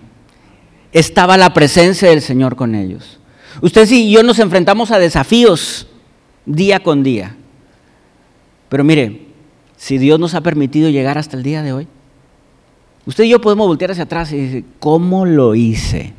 [0.92, 3.20] Estaba la presencia del Señor con ellos.
[3.62, 5.88] Usted y yo nos enfrentamos a desafíos
[6.46, 7.36] día con día.
[8.70, 9.28] Pero mire,
[9.78, 11.88] si Dios nos ha permitido llegar hasta el día de hoy,
[13.06, 16.14] usted y yo podemos voltear hacia atrás y decir, ¿cómo lo hice?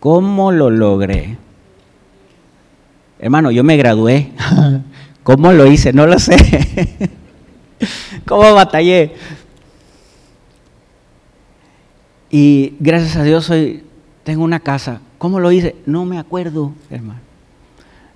[0.00, 1.38] ¿Cómo lo logré?
[3.18, 4.32] Hermano, yo me gradué.
[5.22, 5.92] ¿Cómo lo hice?
[5.92, 6.36] No lo sé.
[8.26, 9.12] ¿Cómo batallé?
[12.30, 13.82] Y gracias a Dios hoy
[14.24, 15.00] tengo una casa.
[15.18, 15.76] ¿Cómo lo hice?
[15.86, 17.20] No me acuerdo, hermano.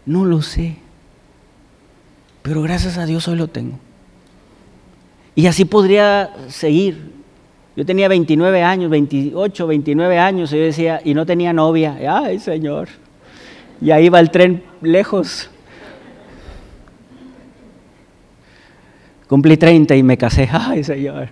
[0.06, 0.76] No lo sé.
[2.42, 3.78] Pero gracias a Dios hoy lo tengo.
[5.34, 7.12] Y así podría seguir.
[7.74, 11.96] Yo tenía 29 años, 28, 29 años, y yo decía, y no tenía novia.
[12.08, 12.88] Ay, Señor.
[13.80, 15.50] Y ahí va el tren lejos.
[19.28, 20.48] Cumplí 30 y me casé.
[20.52, 21.28] Ay, Señor.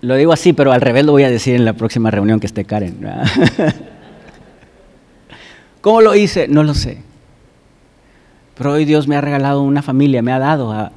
[0.00, 2.46] Lo digo así, pero al revés lo voy a decir en la próxima reunión que
[2.46, 2.98] esté Karen.
[5.80, 6.48] ¿Cómo lo hice?
[6.48, 7.02] No lo sé.
[8.56, 10.90] Pero hoy Dios me ha regalado una familia, me ha dado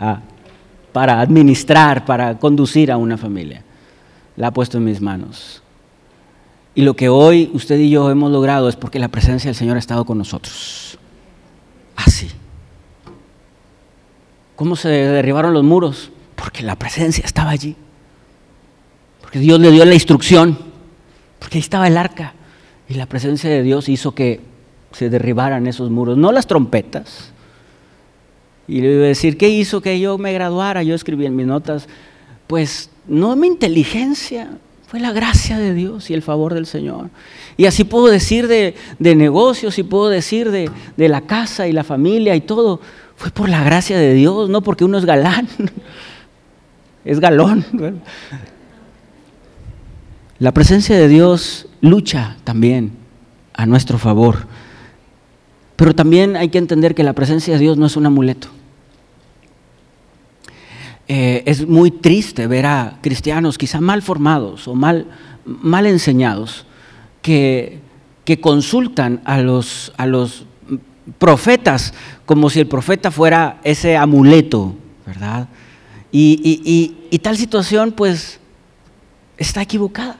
[0.93, 3.63] para administrar, para conducir a una familia.
[4.35, 5.61] La ha puesto en mis manos.
[6.79, 9.75] Y lo que hoy usted y yo hemos logrado es porque la presencia del Señor
[9.75, 10.97] ha estado con nosotros.
[11.97, 12.29] Así.
[14.55, 16.09] ¿Cómo se derribaron los muros?
[16.35, 17.75] Porque la presencia estaba allí.
[19.19, 20.57] Porque Dios le dio la instrucción.
[21.37, 22.33] Porque ahí estaba el arca.
[22.87, 24.39] Y la presencia de Dios hizo que
[24.93, 26.17] se derribaran esos muros.
[26.17, 27.33] No las trompetas.
[28.69, 30.81] Y le iba a decir, ¿qué hizo que yo me graduara?
[30.83, 31.89] Yo escribí en mis notas,
[32.47, 34.57] pues no mi inteligencia,
[34.89, 37.11] fue la gracia de Dios y el favor del Señor.
[37.57, 41.83] Y así puedo decir de, negocios y puedo decir de, de, la casa y la
[41.83, 42.81] familia y todo.
[43.15, 45.47] Fue por la gracia de Dios, no porque uno es galán,
[47.05, 48.01] es galón.
[50.39, 52.93] La presencia de Dios lucha también
[53.53, 54.47] a nuestro favor.
[55.75, 58.47] Pero también hay que entender que la presencia de Dios no es un amuleto.
[61.11, 65.07] Eh, es muy triste ver a cristianos quizá mal formados o mal,
[65.43, 66.67] mal enseñados
[67.23, 67.79] que,
[68.25, 70.45] que consultan a los, a los
[71.17, 71.95] profetas
[72.27, 75.47] como si el profeta fuera ese amuleto, ¿verdad?
[76.11, 76.93] Y,
[77.23, 78.39] tal situación pues
[79.39, 80.17] está equivocada.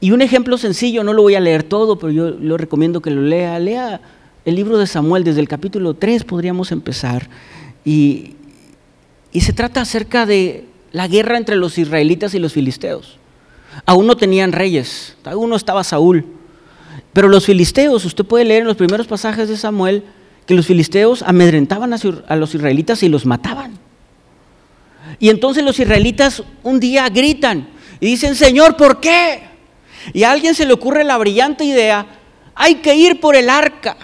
[0.00, 3.10] Y un ejemplo sencillo, no lo voy a leer todo, pero yo lo recomiendo que
[3.10, 3.60] lo lea.
[3.60, 4.00] Lea
[4.44, 7.28] el libro de Samuel, desde el capítulo 3 podríamos empezar.
[7.84, 8.34] Y,
[9.34, 13.18] y se trata acerca de la guerra entre los israelitas y los filisteos.
[13.84, 16.24] Aún no tenían reyes, aún no estaba Saúl.
[17.12, 20.04] Pero los filisteos, usted puede leer en los primeros pasajes de Samuel,
[20.46, 23.76] que los filisteos amedrentaban a los israelitas y los mataban.
[25.18, 27.68] Y entonces los israelitas un día gritan
[27.98, 29.42] y dicen, Señor, ¿por qué?
[30.12, 32.06] Y a alguien se le ocurre la brillante idea,
[32.54, 33.96] hay que ir por el arca.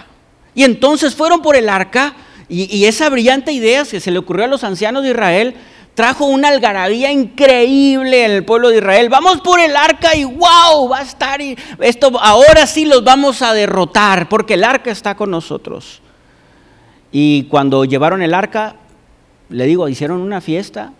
[0.53, 2.15] Y entonces fueron por el arca
[2.51, 5.55] y, esa brillante idea que se le ocurrió a los ancianos de Israel
[5.95, 9.07] trajo una algarabía increíble en el pueblo de Israel.
[9.07, 13.53] Vamos por el arca y wow, va a estar esto ahora sí los vamos a
[13.53, 16.01] derrotar porque el arca está con nosotros.
[17.09, 18.75] Y cuando llevaron el arca,
[19.47, 20.91] le digo, hicieron una fiesta,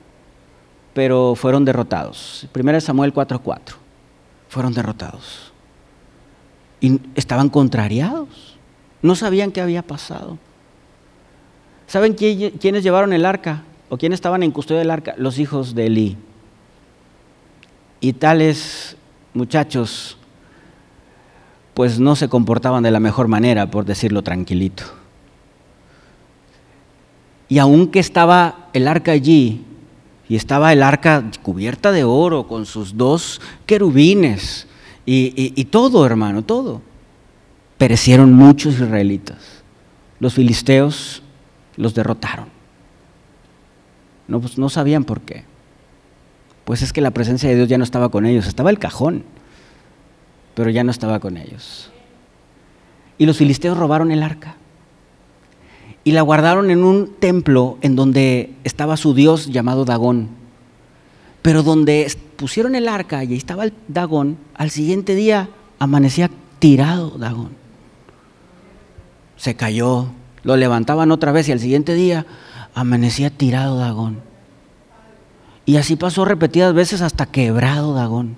[0.94, 2.48] pero fueron derrotados.
[2.54, 3.76] Primera Samuel 4:4.
[4.48, 5.52] Fueron derrotados.
[6.80, 8.58] Y estaban contrariados.
[9.02, 10.38] No sabían qué había pasado.
[11.92, 13.64] ¿Saben quiénes llevaron el arca?
[13.90, 15.14] ¿O quiénes estaban en custodia del arca?
[15.18, 16.16] Los hijos de Elí.
[18.00, 18.96] Y tales
[19.34, 20.18] muchachos,
[21.74, 24.86] pues no se comportaban de la mejor manera, por decirlo tranquilito.
[27.50, 29.66] Y aunque estaba el arca allí,
[30.30, 34.66] y estaba el arca cubierta de oro con sus dos querubines,
[35.06, 36.82] y, todo, hermano, todo,
[37.78, 39.62] perecieron muchos israelitas.
[40.22, 41.21] Los filisteos
[41.82, 42.46] los derrotaron.
[44.28, 45.46] No, pues, no sabían por qué.
[46.64, 49.24] Pues es que la presencia de Dios ya no estaba con ellos, estaba el cajón,
[50.54, 51.92] pero ya no estaba con ellos.
[53.18, 54.58] Y los filisteos robaron el arca
[56.04, 60.30] y la guardaron en un templo en donde estaba su dios llamado Dagón.
[61.42, 67.18] Pero donde pusieron el arca y ahí estaba el Dagón, al siguiente día amanecía tirado
[67.18, 67.50] Dagón.
[69.36, 70.10] Se cayó,
[70.44, 72.26] lo levantaban otra vez y al siguiente día
[72.74, 74.22] amanecía tirado Dagón.
[75.66, 78.36] Y así pasó repetidas veces hasta quebrado Dagón.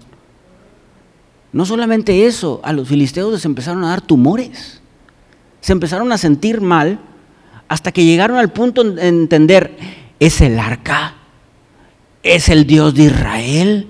[1.52, 4.82] No solamente eso, a los filisteos les empezaron a dar tumores.
[5.62, 7.00] Se empezaron a sentir mal
[7.68, 9.78] hasta que llegaron al punto de entender,
[10.20, 11.16] es el arca,
[12.22, 13.88] es el Dios de Israel.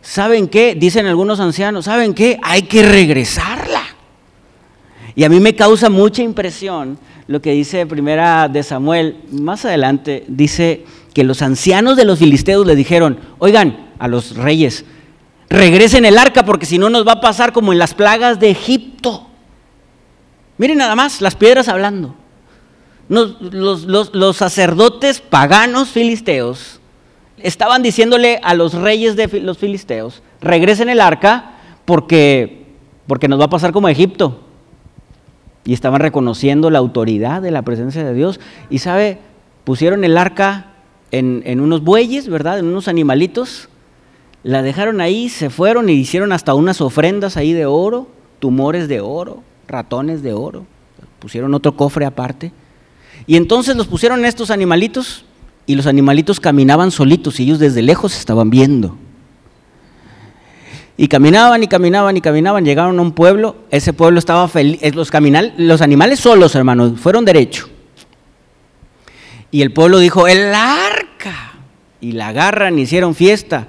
[0.00, 0.74] ¿Saben qué?
[0.74, 2.38] Dicen algunos ancianos, ¿saben qué?
[2.42, 3.82] Hay que regresarla.
[5.14, 10.24] Y a mí me causa mucha impresión lo que dice primera de Samuel, más adelante
[10.26, 14.84] dice que los ancianos de los filisteos le dijeron, oigan, a los reyes,
[15.48, 18.50] regresen el arca porque si no nos va a pasar como en las plagas de
[18.50, 19.28] Egipto.
[20.56, 22.16] Miren nada más, las piedras hablando
[23.08, 26.80] los, sacerdotes paganos filisteos
[27.38, 31.52] estaban diciéndole a los reyes de los filisteos, regresen el arca
[31.84, 32.66] porque,
[33.06, 34.44] porque nos va a pasar como Egipto.
[35.68, 38.40] Y estaban reconociendo la autoridad de la presencia de Dios.
[38.70, 39.18] Y sabe,
[39.64, 40.68] pusieron el arca
[41.10, 42.58] en, en unos bueyes, ¿verdad?
[42.58, 43.68] En unos animalitos.
[44.42, 49.02] La dejaron ahí, se fueron y hicieron hasta unas ofrendas ahí de oro, tumores de
[49.02, 50.64] oro, ratones de oro.
[51.18, 52.50] Pusieron otro cofre aparte.
[53.26, 55.26] Y entonces los pusieron estos animalitos
[55.66, 58.96] y los animalitos caminaban solitos y ellos desde lejos estaban viendo.
[60.98, 65.10] Y caminaban y caminaban y caminaban, llegaron a un pueblo, ese pueblo estaba feliz, los,
[65.56, 67.70] los animales solos, hermanos, fueron derecho.
[69.50, 71.52] Y el pueblo dijo, el arca.
[72.00, 73.68] Y la agarran, hicieron fiesta,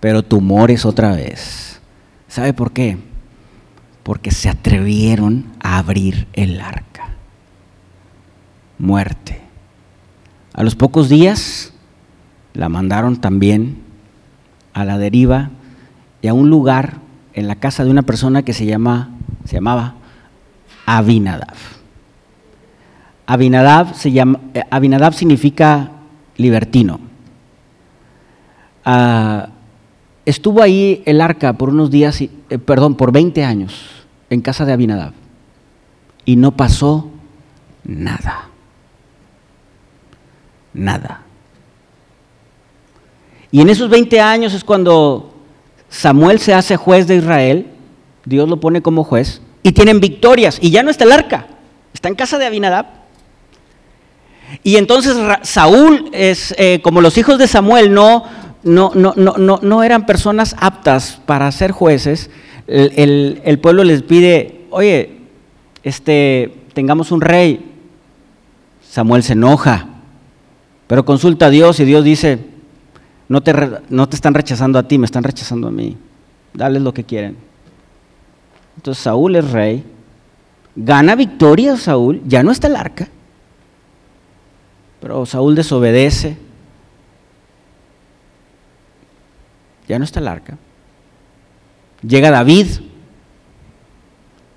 [0.00, 1.80] pero tumores otra vez.
[2.28, 2.96] ¿Sabe por qué?
[4.02, 6.92] Porque se atrevieron a abrir el arca
[8.82, 9.40] muerte.
[10.52, 11.72] A los pocos días
[12.52, 13.78] la mandaron también
[14.74, 15.50] a la deriva
[16.22, 16.98] y a un lugar
[17.34, 19.10] en la casa de una persona que se, llama,
[19.44, 19.94] se llamaba
[20.86, 21.54] Abinadab.
[23.26, 25.90] Abinadab, se llama, eh, Abinadab significa
[26.36, 27.00] libertino.
[28.84, 29.48] Ah,
[30.24, 32.30] estuvo ahí el arca por unos días, eh,
[32.64, 33.90] perdón, por 20 años
[34.30, 35.12] en casa de Abinadab
[36.24, 37.10] y no pasó
[37.84, 38.52] nada
[40.74, 41.22] nada.
[43.50, 45.31] Y en esos 20 años es cuando
[45.92, 47.66] Samuel se hace juez de Israel,
[48.24, 51.46] Dios lo pone como juez, y tienen victorias, y ya no está el arca,
[51.92, 52.86] está en casa de Abinadab.
[54.62, 58.24] Y entonces Saúl es, eh, como los hijos de Samuel no,
[58.62, 62.30] no, no, no, no eran personas aptas para ser jueces,
[62.66, 65.18] el, el, pueblo les pide, oye,
[65.82, 67.68] este, tengamos un rey.
[68.88, 69.88] Samuel se enoja,
[70.86, 72.51] pero consulta a Dios y Dios dice,
[73.32, 75.96] no te, están rechazando a ti, me están rechazando a mí.
[76.52, 77.38] Dales lo que quieren.
[78.76, 79.84] Entonces Saúl es rey,
[80.76, 83.08] gana victoria Saúl, ya no está el arca,
[85.00, 86.36] pero Saúl desobedece,
[89.88, 90.58] ya no está el arca.
[92.06, 92.66] Llega David,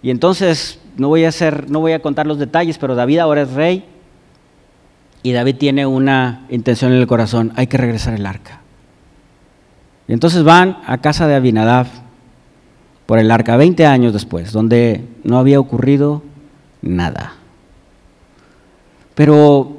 [0.02, 1.32] y entonces no voy a
[1.68, 3.86] no voy a contar los detalles, pero David ahora es rey,
[5.24, 8.65] y David tiene una intención en el corazón, hay que regresar el arca.
[10.08, 11.88] Y entonces van a casa de Abinadab
[13.06, 16.22] por el arca 20 años después, donde no había ocurrido
[16.82, 17.34] nada.
[19.16, 19.78] Pero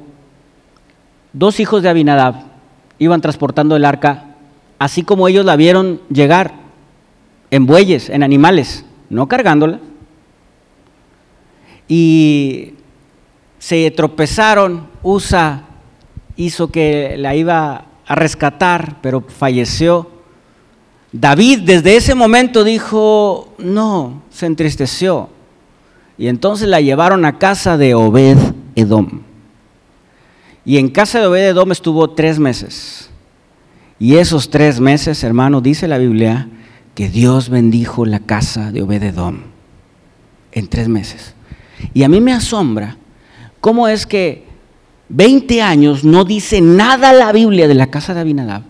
[1.33, 2.35] dos hijos de Abinadab
[2.99, 4.35] iban transportando el arca,
[4.79, 6.53] así como ellos la vieron llegar,
[7.51, 9.79] en bueyes, en animales, no cargándola.
[11.87, 12.73] Y
[13.59, 15.63] se tropezaron, Usa
[16.35, 20.16] hizo que la iba a rescatar, pero falleció.
[21.11, 25.29] David desde ese momento dijo, no, se entristeció.
[26.17, 28.37] Y entonces la llevaron a casa de Obed
[28.75, 29.21] Edom.
[30.65, 33.09] Y en casa de Obed Edom estuvo tres meses.
[33.99, 36.49] Y esos tres meses, hermano, dice la Biblia,
[36.93, 39.39] que Dios bendijo la casa de Obed Edom.
[40.51, 41.35] En tres meses.
[41.93, 42.97] Y a mí me asombra
[43.61, 44.45] cómo es que
[45.09, 48.63] 20 años no dice nada la Biblia de la casa de Abinadab.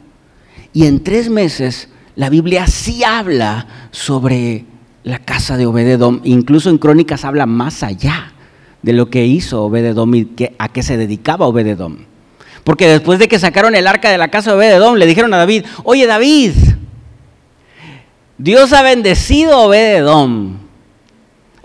[0.73, 4.65] Y en tres meses la Biblia sí habla sobre
[5.03, 6.19] la casa de Obededom.
[6.23, 8.33] Incluso en Crónicas habla más allá
[8.81, 11.97] de lo que hizo Obededom y a qué se dedicaba Obededom.
[12.63, 15.37] Porque después de que sacaron el arca de la casa de Obededom, le dijeron a
[15.37, 16.53] David, oye David,
[18.39, 20.57] Dios ha bendecido a Obededom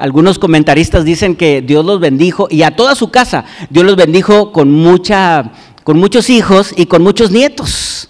[0.03, 4.51] algunos comentaristas dicen que Dios los bendijo y a toda su casa Dios los bendijo
[4.51, 5.53] con, mucha,
[5.85, 8.09] con muchos hijos y con muchos nietos.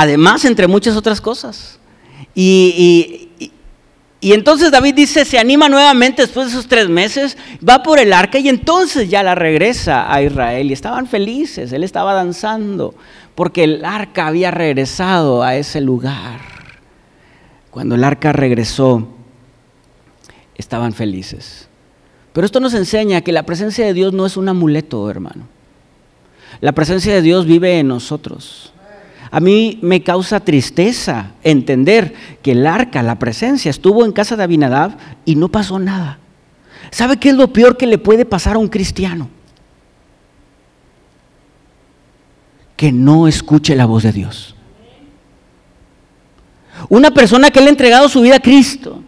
[0.00, 1.76] Además, entre muchas otras cosas.
[2.32, 3.30] Y,
[4.20, 7.36] y, entonces David dice, se anima nuevamente después de esos tres meses,
[7.68, 10.70] va por el arca y entonces ya la regresa a Israel.
[10.70, 12.94] Y estaban felices, él estaba danzando,
[13.34, 16.42] porque el arca había regresado a ese lugar.
[17.72, 19.08] Cuando el arca regresó,
[20.54, 21.68] estaban felices.
[22.32, 25.48] Pero esto nos enseña que la presencia de Dios no es un amuleto, hermano.
[26.60, 28.72] La presencia de Dios vive en nosotros.
[29.30, 34.44] A mí me causa tristeza entender que el arca, la presencia, estuvo en casa de
[34.44, 36.18] Abinadab y no pasó nada.
[36.90, 39.28] ¿Sabe qué es lo peor que le puede pasar a un cristiano?
[42.76, 44.54] Que no escuche la voz de Dios.
[46.88, 49.02] Una persona que le ha entregado su vida a Cristo,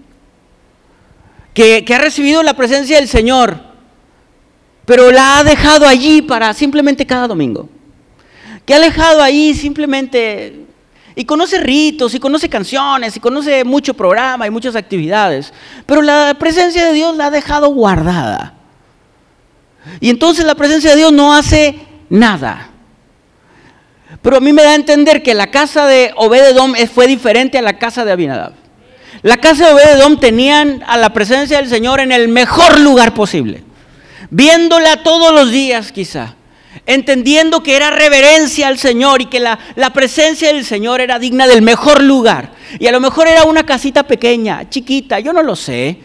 [1.55, 3.61] que, ha recibido la presencia del Señor,
[4.85, 7.69] pero la ha dejado allí para simplemente cada domingo.
[8.65, 10.67] Que ha dejado ahí simplemente
[11.15, 15.53] y conoce ritos, y conoce canciones, y conoce mucho programa y muchas actividades,
[15.85, 18.55] pero la presencia de Dios la ha dejado guardada.
[20.01, 22.71] Y entonces la presencia de Dios no hace nada.
[24.23, 27.63] Pero a mí me da a entender que la casa de Obededom fue diferente a
[27.63, 28.53] la casa de Abinadab.
[29.23, 33.63] La casa de Obededom tenían a la presencia del Señor en el mejor lugar posible,
[34.31, 36.35] viéndola todos los días quizá,
[36.87, 41.47] entendiendo que era reverencia al Señor y que la, la, presencia del Señor era digna
[41.47, 42.53] del mejor lugar.
[42.79, 45.99] Y a lo mejor era una casita pequeña, chiquita, yo no lo sé,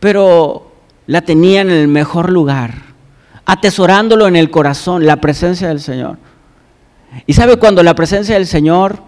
[0.00, 0.72] pero
[1.06, 2.74] la tenían en el mejor lugar,
[3.44, 6.18] atesorándolo en el corazón, la presencia del Señor.
[7.26, 9.02] Y sabe cuando la presencia del Señor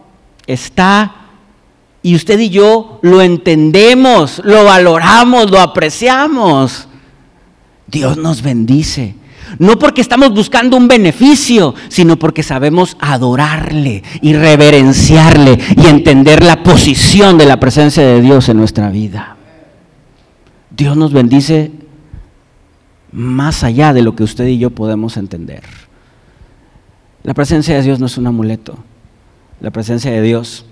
[0.47, 1.17] está
[2.03, 6.87] y usted y yo lo entendemos, lo valoramos, lo apreciamos.
[7.87, 9.15] Dios nos bendice.
[9.59, 16.63] No porque estamos buscando un beneficio, sino porque sabemos adorarle y reverenciarle y entender la
[16.63, 19.37] posición de la presencia de Dios en nuestra vida.
[20.71, 21.73] Dios nos bendice
[23.13, 25.63] más allá de lo que usted y yo podemos entender.
[27.23, 28.77] La presencia de Dios no es un amuleto.
[29.61, 30.67] La presencia de Dios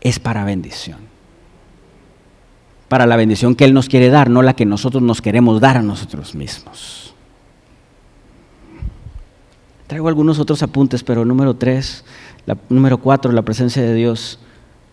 [0.00, 0.98] es para bendición.
[2.88, 5.76] Para la bendición que Él nos quiere dar, no la que nosotros nos queremos dar
[5.76, 7.09] a nosotros mismos.
[9.90, 12.04] Traigo algunos otros apuntes, pero número tres,
[12.68, 14.38] número cuatro, la presencia de Dios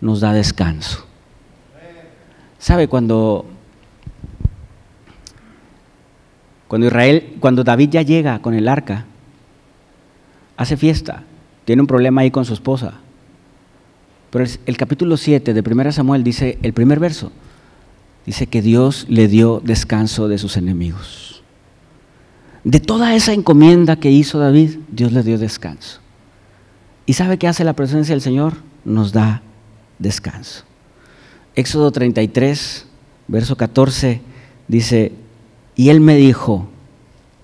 [0.00, 1.06] nos da descanso.
[2.58, 3.46] ¿Sabe cuando
[6.66, 9.04] cuando Israel, cuando David ya llega con el arca,
[10.56, 11.22] hace fiesta,
[11.64, 12.94] tiene un problema ahí con su esposa.
[14.30, 17.30] Pero el, capítulo 7 de 1 Samuel dice, el primer verso,
[18.26, 21.44] dice que Dios le dio descanso de sus enemigos.
[22.68, 26.00] De toda esa encomienda que hizo David, Dios le dio descanso.
[27.06, 28.58] ¿Y sabe qué hace la presencia del Señor?
[28.84, 29.40] Nos da
[29.98, 30.64] descanso.
[31.54, 32.84] Éxodo 33,
[33.26, 34.20] verso 14,
[34.68, 35.12] dice,
[35.76, 36.68] y él me dijo,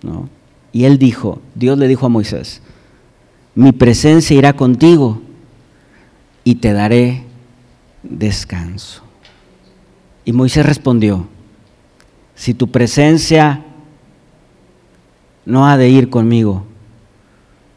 [0.02, 0.28] ¿no?
[0.72, 2.60] Y él dijo, Dios le dijo a Moisés,
[3.54, 5.22] mi presencia irá contigo
[6.44, 7.24] y te daré
[8.02, 9.02] descanso.
[10.26, 11.26] Y Moisés respondió,
[12.34, 13.64] si tu presencia
[15.46, 16.64] no ha de ir conmigo,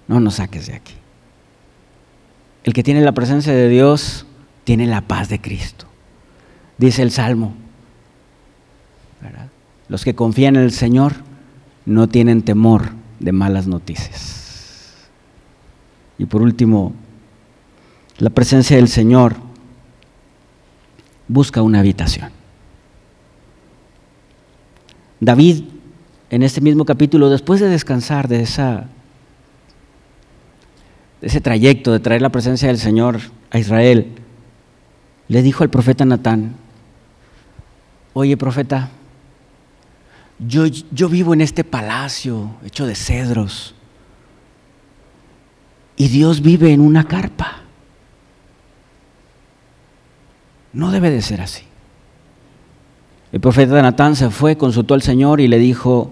[0.07, 0.93] no nos saques de aquí.
[2.63, 4.25] El que tiene la presencia de Dios
[4.63, 5.87] tiene la paz de Cristo
[6.77, 7.53] dice el Salmo.
[9.89, 11.13] Los que confían en el Señor
[11.85, 15.07] no tienen temor de malas noticias.
[16.17, 16.93] Y por último,
[18.17, 19.35] la presencia del Señor
[21.27, 22.31] busca una habitación.
[25.19, 25.63] David,
[26.29, 28.87] en este mismo capítulo, después de descansar de, esa,
[31.21, 33.19] de ese trayecto de traer la presencia del Señor
[33.51, 34.13] a Israel,
[35.27, 36.55] le dijo al profeta Natán,
[38.13, 38.89] oye profeta,
[40.39, 43.73] yo, yo vivo en este palacio hecho de cedros
[45.95, 47.61] y Dios vive en una carpa.
[50.73, 51.63] No debe de ser así.
[53.31, 56.11] El profeta Natán se fue, consultó al Señor y le dijo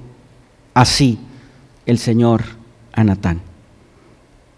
[0.75, 1.17] así
[1.87, 2.43] el Señor
[2.93, 3.41] a Natán.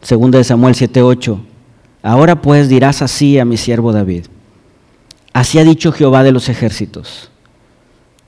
[0.01, 1.39] Segunda de Samuel 7:8.
[2.03, 4.25] Ahora pues dirás así a mi siervo David.
[5.31, 7.31] Así ha dicho Jehová de los ejércitos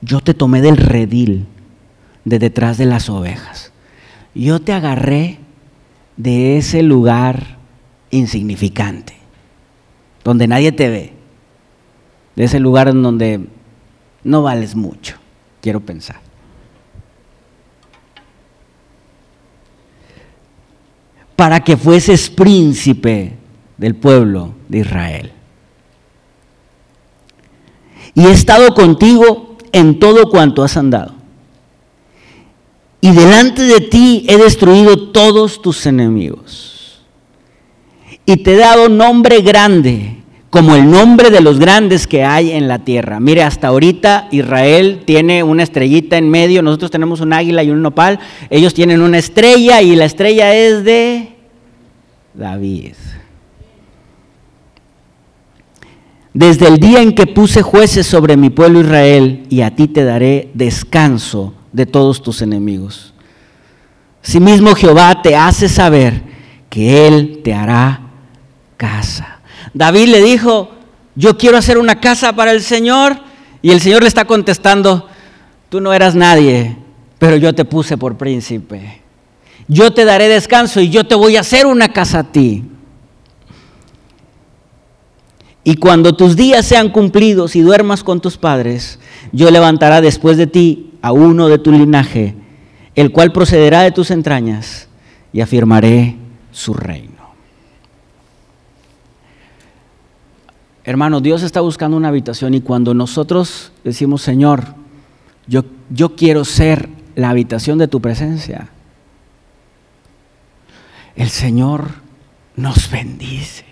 [0.00, 1.46] yo te tomé del redil,
[2.24, 3.72] de detrás de las ovejas.
[4.34, 5.38] Yo te agarré
[6.16, 7.58] de ese lugar
[8.10, 9.14] insignificante,
[10.24, 11.12] donde nadie te ve,
[12.36, 13.46] de ese lugar en donde
[14.24, 15.16] no vales mucho,
[15.60, 16.20] quiero pensar.
[21.40, 23.32] Para que fueses príncipe
[23.78, 25.32] del pueblo de Israel.
[28.14, 31.14] Y he estado contigo en todo cuanto has andado.
[33.00, 37.00] Y delante de ti he destruido todos tus enemigos.
[38.26, 40.19] Y te he dado nombre grande,
[40.50, 43.20] como el nombre de los grandes que hay en la tierra.
[43.20, 47.82] Mire, hasta ahorita Israel tiene una estrellita en medio, nosotros tenemos un águila y un
[47.82, 48.18] nopal,
[48.50, 51.36] ellos tienen una estrella y la estrella es de
[52.34, 52.94] David.
[56.34, 60.04] Desde el día en que puse jueces sobre mi pueblo Israel, y a ti te
[60.04, 63.14] daré descanso de todos tus enemigos.
[64.40, 66.22] mismo Jehová te hace saber
[66.68, 68.00] que Él te hará
[68.76, 69.39] casa.
[69.74, 70.70] David le dijo,
[71.14, 73.18] yo quiero hacer una casa para el Señor,
[73.62, 75.06] y el Señor le está contestando,
[75.68, 76.76] tú no eras nadie,
[77.18, 79.00] pero yo te puse por príncipe.
[79.68, 82.64] Yo te daré descanso y yo te voy a hacer una casa a ti.
[85.62, 88.98] Y cuando tus días sean cumplidos y duermas con tus padres,
[89.30, 92.34] yo levantaré después de ti a uno de tu linaje,
[92.94, 94.88] el cual procederá de tus entrañas,
[95.32, 96.16] y afirmaré
[96.50, 97.09] su reino.
[100.90, 104.74] Hermano, Dios está buscando una habitación y cuando nosotros decimos, Señor,
[105.46, 108.70] yo, yo quiero ser la habitación de tu presencia,
[111.14, 111.92] el Señor
[112.56, 113.64] nos bendice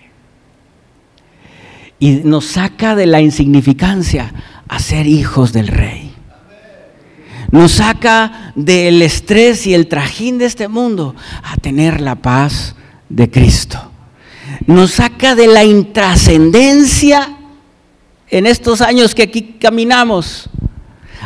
[1.99, 4.33] y nos saca de la insignificancia
[4.69, 6.13] a ser hijos del rey.
[7.51, 12.77] Nos saca del estrés y el trajín de este mundo a tener la paz
[13.09, 13.88] de Cristo.
[14.65, 17.37] Nos saca de la intrascendencia
[18.29, 20.49] en estos años que aquí caminamos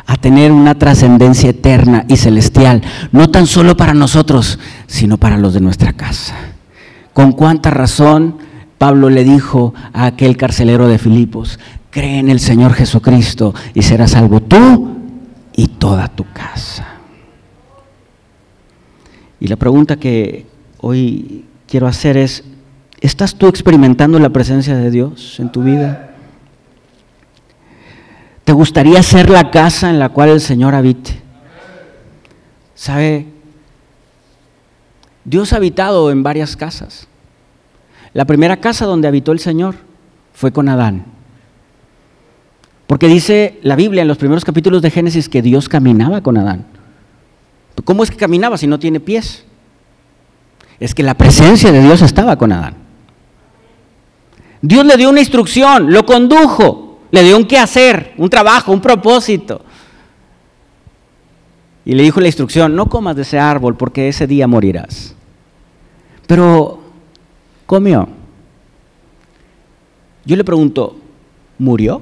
[0.06, 5.54] a tener una trascendencia eterna y celestial, no tan solo para nosotros, sino para los
[5.54, 6.36] de nuestra casa.
[7.14, 8.38] Con cuánta razón
[8.78, 11.60] Pablo le dijo a aquel carcelero de Filipos,
[11.90, 14.98] cree en el Señor Jesucristo y serás salvo tú
[15.56, 16.88] y toda tu casa.
[19.40, 20.48] Y la pregunta que
[20.80, 22.44] hoy quiero hacer es,
[23.04, 26.16] ¿estás tú experimentando la presencia de Dios en tu vida?
[28.46, 31.22] ¿Te gustaría ser la casa en la cual el Señor habite?
[32.74, 33.28] ¿Sabe?
[35.26, 37.08] Dios ha habitado en varias casas.
[38.14, 39.76] La primera casa donde habitó el Señor
[40.34, 41.06] fue con Adán.
[42.88, 46.66] Porque dice la Biblia en los primeros capítulos de Génesis que Dios caminaba con Adán.
[47.86, 49.46] ¿Cómo es que caminaba si no tiene pies?
[50.80, 52.83] Es que la presencia de Dios estaba con Adán.
[54.64, 58.80] Dios le dio una instrucción, lo condujo, le dio un qué hacer, un trabajo, un
[58.80, 59.62] propósito.
[61.84, 65.16] Y le dijo la instrucción, no comas de ese árbol porque ese día morirás.
[66.28, 66.80] Pero
[67.66, 68.08] comió.
[70.24, 70.96] Yo le pregunto,
[71.60, 72.02] ¿murió?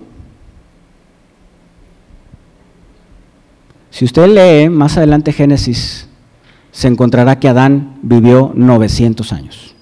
[3.89, 6.07] Si usted lee más adelante Génesis,
[6.71, 9.75] se encontrará que Adán vivió 900 años.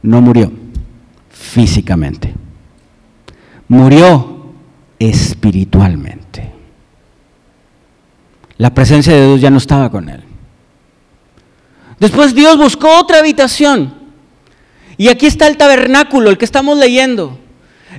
[0.00, 0.52] No murió
[1.38, 2.34] físicamente,
[3.68, 4.52] murió
[4.98, 6.52] espiritualmente.
[8.58, 10.22] La presencia de Dios ya no estaba con él.
[12.00, 13.94] Después Dios buscó otra habitación.
[14.96, 17.38] Y aquí está el tabernáculo, el que estamos leyendo.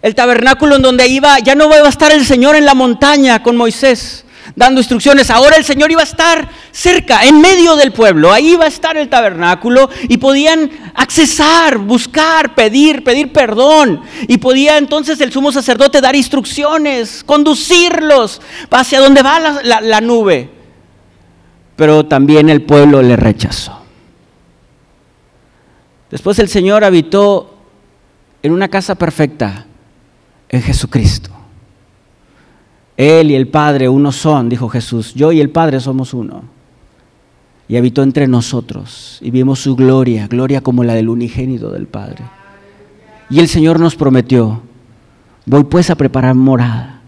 [0.02, 3.44] El tabernáculo en donde iba, ya no iba a estar el Señor en la montaña
[3.44, 4.26] con Moisés
[4.56, 5.30] dando instrucciones.
[5.30, 8.32] Ahora el Señor iba a estar cerca, en medio del pueblo.
[8.32, 14.02] Ahí iba a estar el tabernáculo y podían accesar, buscar, pedir, pedir perdón.
[14.28, 18.42] Y podía entonces el sumo sacerdote dar instrucciones, conducirlos
[18.72, 20.50] hacia donde va la, la nube.
[21.76, 23.82] Pero también el pueblo le rechazó.
[26.10, 27.58] Después el Señor habitó
[28.42, 29.66] en una casa perfecta,
[30.50, 31.37] en Jesucristo.
[32.98, 35.14] Él y el Padre uno son, dijo Jesús.
[35.14, 36.44] Yo y el Padre somos uno.
[37.70, 42.24] Y habitó entre nosotros y vimos su gloria, gloria como la del unigénito del Padre.
[43.30, 44.62] Y el Señor nos prometió,
[45.46, 47.02] voy pues a preparar morada.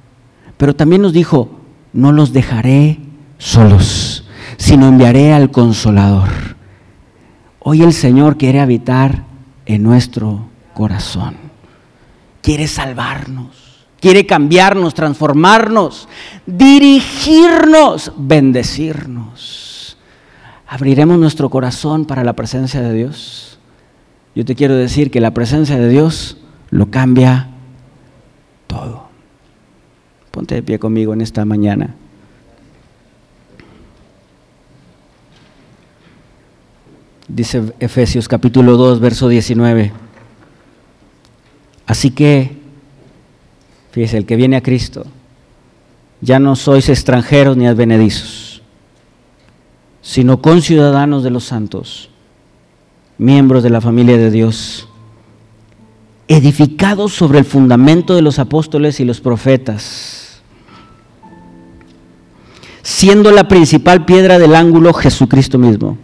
[0.58, 1.50] Pero también nos dijo,
[1.94, 3.00] no los dejaré
[3.38, 4.26] solos,
[4.58, 6.30] sino enviaré al consolador.
[7.60, 9.24] Hoy el Señor quiere habitar
[9.66, 11.36] en nuestro corazón.
[12.42, 13.68] Quiere salvarnos,
[14.00, 16.08] quiere cambiarnos, transformarnos,
[16.45, 19.97] dirigirnos, bendecirnos.
[20.68, 23.60] ¿Abriremos nuestro corazón para la presencia de Dios?
[24.36, 26.38] Yo te quiero decir que la presencia de Dios
[26.70, 27.50] lo cambia
[28.68, 29.10] todo.
[30.32, 31.95] Ponte de pie conmigo en esta mañana.
[37.30, 39.93] dice Efesios capítulo 2, verso 19.
[41.86, 42.59] Así que,
[43.92, 45.06] fíjese, el que viene a Cristo,
[46.22, 48.62] ya no sois extranjeros ni advenedizos,
[50.02, 52.10] sino conciudadanos de los santos,
[53.18, 54.88] miembros de la familia de Dios,
[56.28, 60.42] edificados sobre el fundamento de los apóstoles y los profetas,
[62.82, 65.98] siendo la principal piedra del ángulo Jesucristo mismo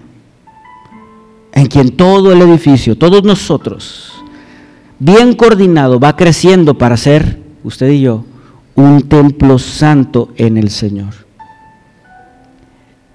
[1.56, 4.12] en quien todo el edificio, todos nosotros,
[5.00, 8.24] bien coordinado, va creciendo para ser, usted y yo,
[8.76, 11.13] un templo santo en el Señor,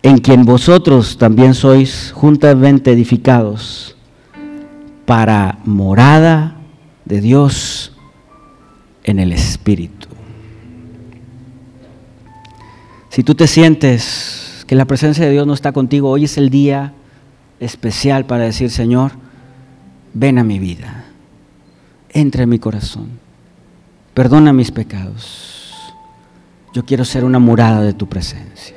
[0.03, 3.97] en quien vosotros también sois juntamente edificados
[5.07, 6.57] para morada
[7.05, 7.93] de Dios
[9.05, 10.09] en el Espíritu.
[13.09, 16.51] Si tú te sientes que la presencia de Dios no está contigo, hoy es el
[16.51, 16.93] día
[17.59, 19.13] especial para decir, Señor,
[20.15, 21.05] ven a mi vida,
[22.09, 23.19] entra en mi corazón,
[24.21, 25.95] perdona mis pecados.
[26.75, 28.77] Yo quiero ser una murada de tu presencia.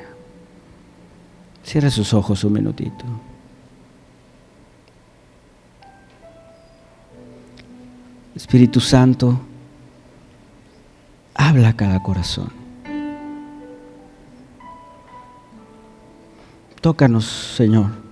[1.65, 3.03] Cierre sus ojos un minutito.
[8.33, 9.37] Espíritu Santo,
[11.35, 12.49] habla a cada corazón.
[16.79, 18.02] Tócanos, Señor.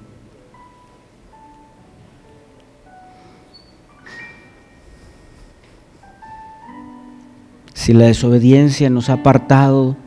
[7.82, 9.98] Si la desobediencia nos ha apartado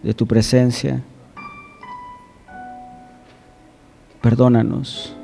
[0.00, 1.02] de tu presencia,
[4.20, 5.16] perdónanos.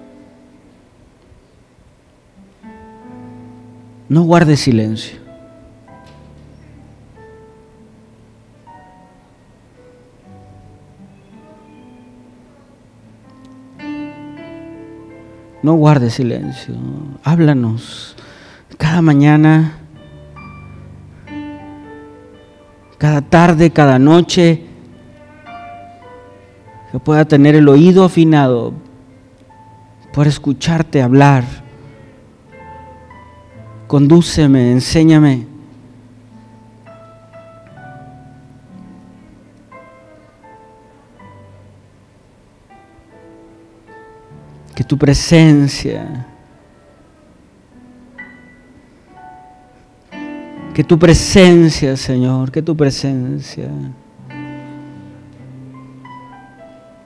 [4.09, 5.17] No guardes silencio.
[15.63, 16.75] No guardes silencio.
[17.23, 18.17] Háblanos
[18.77, 19.84] cada mañana
[22.99, 24.63] cada tarde, cada noche,
[26.91, 28.73] que pueda tener el oído afinado
[30.13, 31.45] por escucharte hablar.
[33.87, 35.47] Condúceme, enséñame.
[44.75, 46.34] Que tu presencia
[50.75, 53.71] Que tu presencia, Señor, que tu presencia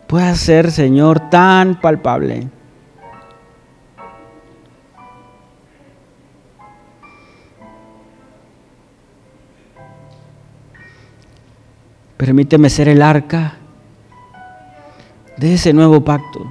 [0.07, 2.49] pueda ser, Señor, tan palpable.
[12.16, 13.59] Permíteme ser el arca
[15.37, 16.51] de ese nuevo pacto,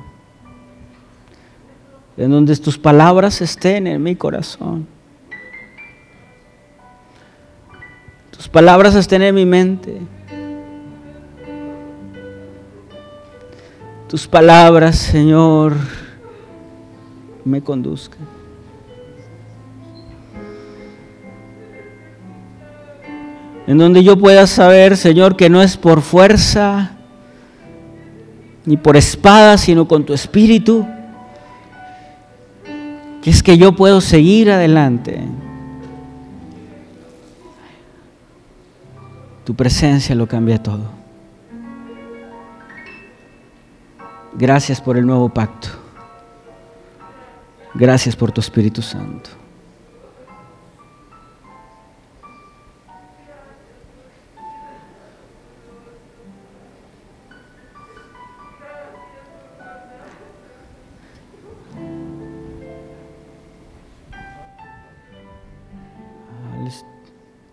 [2.15, 4.96] en donde tus palabras estén en mi corazón.
[8.37, 9.99] Tus palabras estén en mi mente.
[14.07, 15.73] Tus palabras, Señor,
[17.43, 18.37] me conduzcan.
[23.67, 26.91] en donde yo pueda saber, Señor, que no es por fuerza
[28.65, 30.87] ni por espada, sino con tu espíritu,
[33.21, 35.21] que es que yo puedo seguir adelante.
[39.47, 40.89] Tu presencia lo cambia todo.
[44.33, 45.69] Gracias por el nuevo pacto.
[47.73, 49.29] Gracias por tu Espíritu Santo.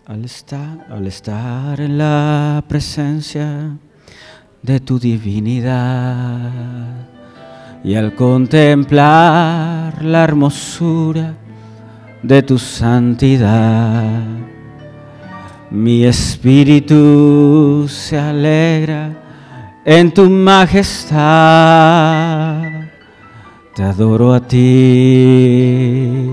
[0.07, 3.75] Al estar, al estar en la presencia
[4.61, 6.51] de tu divinidad
[7.83, 11.33] y al contemplar la hermosura
[12.21, 14.21] de tu santidad,
[15.71, 19.09] mi espíritu se alegra
[19.83, 21.15] en tu majestad.
[23.75, 26.29] Te adoro a ti,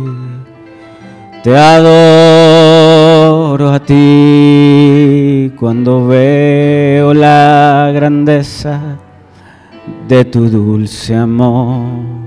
[1.42, 3.32] te adoro
[3.72, 8.80] a ti cuando veo la grandeza
[10.06, 12.22] de tu dulce amor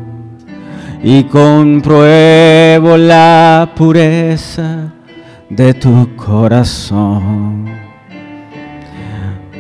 [1.02, 4.92] y compruebo la pureza
[5.50, 7.66] de tu corazón.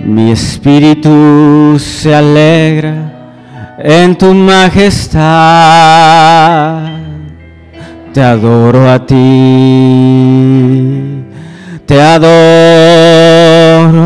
[0.03, 5.16] Mi espíritu se alegra en tu majestad.
[8.16, 9.13] Te adoro a ti,
[11.86, 12.30] te adoro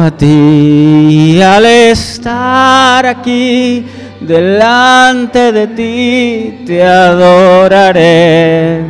[0.03, 1.39] a ti.
[1.43, 3.85] Al estar aquí
[4.19, 8.83] delante de ti, te adoraré.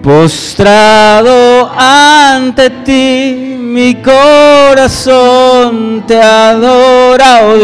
[0.00, 7.56] Postrado ante ti, mi corazón te adora, oh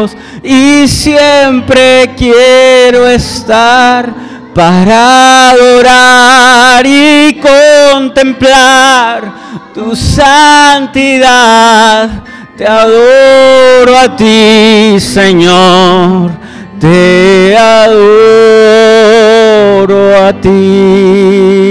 [0.00, 4.23] Dios, y siempre quiero estar
[4.54, 7.40] para adorar y
[7.92, 9.32] contemplar
[9.74, 11.28] tu santidad.
[12.56, 16.30] Te adoro a ti, Señor,
[16.78, 18.14] te adoro
[20.24, 21.64] a ti.